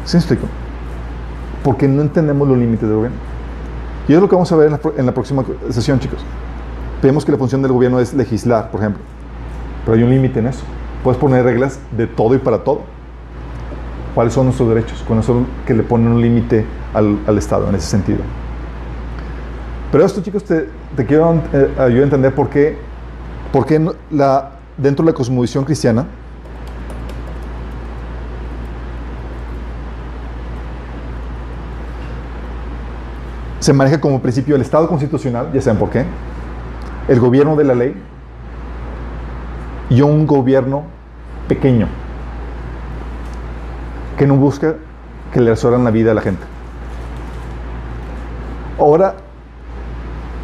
[0.05, 0.47] ¿Sí me explico?
[1.62, 3.18] Porque no entendemos los límites del gobierno.
[4.09, 6.20] Y es lo que vamos a ver en la, en la próxima sesión, chicos.
[7.02, 9.02] Vemos que la función del gobierno es legislar, por ejemplo.
[9.85, 10.62] Pero hay un límite en eso.
[11.02, 12.82] Puedes poner reglas de todo y para todo.
[14.16, 15.05] ¿Cuáles son nuestros derechos?
[15.06, 16.64] Con eso que le ponen un límite
[16.94, 18.20] al, al Estado en ese sentido.
[19.93, 22.78] Pero esto, chicos, te, te quiero eh, ayudar a entender por qué,
[23.52, 23.78] por qué
[24.10, 26.06] la, dentro de la cosmovisión cristiana
[33.60, 36.06] se maneja como principio el Estado constitucional, ya saben por qué,
[37.06, 37.94] el gobierno de la ley
[39.90, 40.84] y un gobierno
[41.48, 42.06] pequeño
[44.16, 44.74] que no busca
[45.32, 46.43] que le resuelvan la vida a la gente.
[48.78, 49.14] Ahora,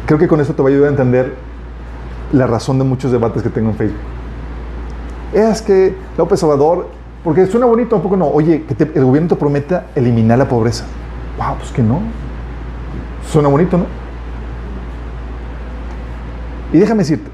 [0.05, 1.35] creo que con esto te va a ayudar a entender
[2.31, 3.99] la razón de muchos debates que tengo en Facebook.
[5.33, 6.89] Es que López Obrador,
[7.23, 10.85] porque suena bonito, un poco no, oye, que el gobierno te prometa eliminar la pobreza.
[11.37, 11.99] Wow, pues que no.
[13.31, 13.85] Suena bonito, ¿no?
[16.71, 17.29] Y déjame decirte,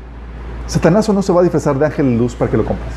[0.68, 2.94] Satanás no se va a disfrazar de ángel de luz para que lo compres.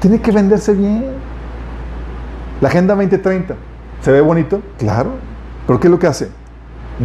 [0.00, 1.04] Tiene que venderse bien.
[2.60, 3.54] La Agenda 2030,
[4.00, 4.62] ¿se ve bonito?
[4.78, 5.10] Claro.
[5.66, 6.30] Pero ¿qué es lo que hace?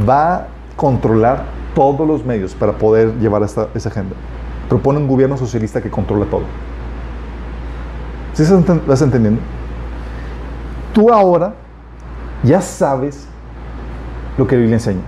[0.08, 0.48] Va a
[0.78, 1.44] controlar
[1.76, 4.16] todos los medios para poder llevar esta, esa agenda.
[4.70, 6.44] Propone un gobierno socialista que controla todo.
[8.34, 8.44] ¿Sí
[8.88, 9.42] vas entendiendo?
[10.94, 11.54] Tú ahora
[12.44, 13.28] ya sabes
[14.38, 15.02] lo que la Biblia enseña.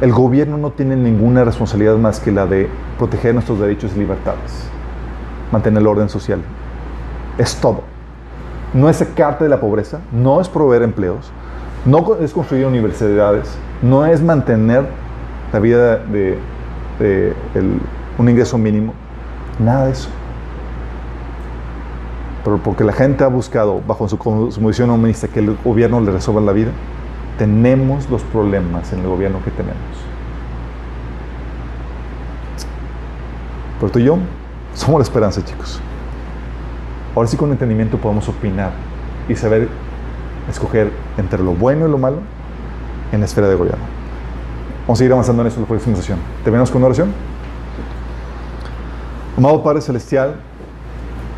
[0.00, 2.68] El gobierno no tiene ninguna responsabilidad más que la de
[2.98, 4.68] proteger nuestros derechos y libertades,
[5.52, 6.40] mantener el orden social.
[7.36, 7.93] Es todo.
[8.74, 11.30] No es sacarte de la pobreza, no es proveer empleos,
[11.86, 14.84] no es construir universidades, no es mantener
[15.52, 16.38] la vida de,
[18.18, 18.92] un ingreso mínimo,
[19.58, 20.08] nada de eso.
[22.42, 26.42] Pero porque la gente ha buscado, bajo su cosmovisión humanista, que el gobierno le resuelva
[26.42, 26.72] la vida,
[27.38, 29.78] tenemos los problemas en el gobierno que tenemos.
[33.78, 34.18] Pero tú y yo
[34.74, 35.80] somos la esperanza, chicos.
[37.14, 38.72] Ahora sí con entendimiento podemos opinar
[39.28, 39.68] y saber
[40.50, 42.18] escoger entre lo bueno y lo malo
[43.12, 43.84] en la esfera de gobierno.
[44.82, 46.18] Vamos a seguir avanzando en eso en la próxima sesión.
[46.42, 47.12] ¿Terminamos con una oración?
[49.36, 50.36] Amado Padre Celestial,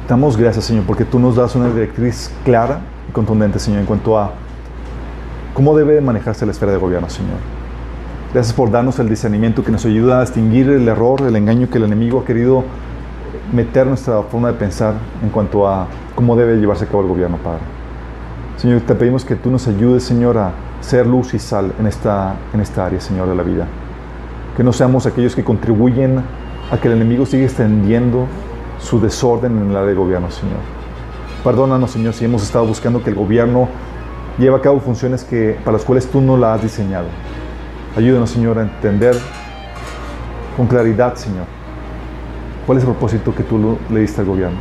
[0.08, 4.18] damos gracias, Señor, porque tú nos das una directriz clara y contundente, Señor, en cuanto
[4.18, 4.32] a
[5.54, 7.38] cómo debe de manejarse la esfera de gobierno, Señor.
[8.34, 11.78] Gracias por darnos el discernimiento que nos ayuda a distinguir el error, el engaño que
[11.78, 12.64] el enemigo ha querido
[13.52, 17.36] meter nuestra forma de pensar en cuanto a cómo debe llevarse a cabo el gobierno,
[17.38, 17.60] Padre.
[18.56, 22.36] Señor, te pedimos que tú nos ayudes, Señor, a ser luz y sal en esta,
[22.52, 23.66] en esta área, Señor, de la vida.
[24.56, 26.22] Que no seamos aquellos que contribuyen
[26.70, 28.26] a que el enemigo siga extendiendo
[28.78, 30.58] su desorden en el área de gobierno, Señor.
[31.44, 33.68] Perdónanos, Señor, si hemos estado buscando que el gobierno
[34.38, 37.06] lleve a cabo funciones que, para las cuales tú no la has diseñado.
[37.96, 39.16] Ayúdanos, Señor, a entender
[40.56, 41.44] con claridad, Señor,
[42.66, 44.58] cuál es el propósito que tú le diste al gobierno.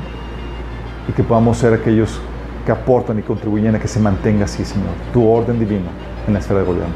[1.09, 2.19] Y que podamos ser aquellos
[2.65, 5.89] que aportan y contribuyen a que se mantenga así, Señor, tu orden divina
[6.27, 6.95] en la esfera del gobierno.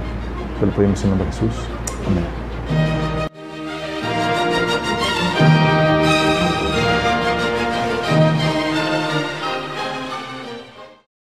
[0.60, 1.68] Te lo pedimos en nombre de Jesús.
[2.08, 2.39] Amén.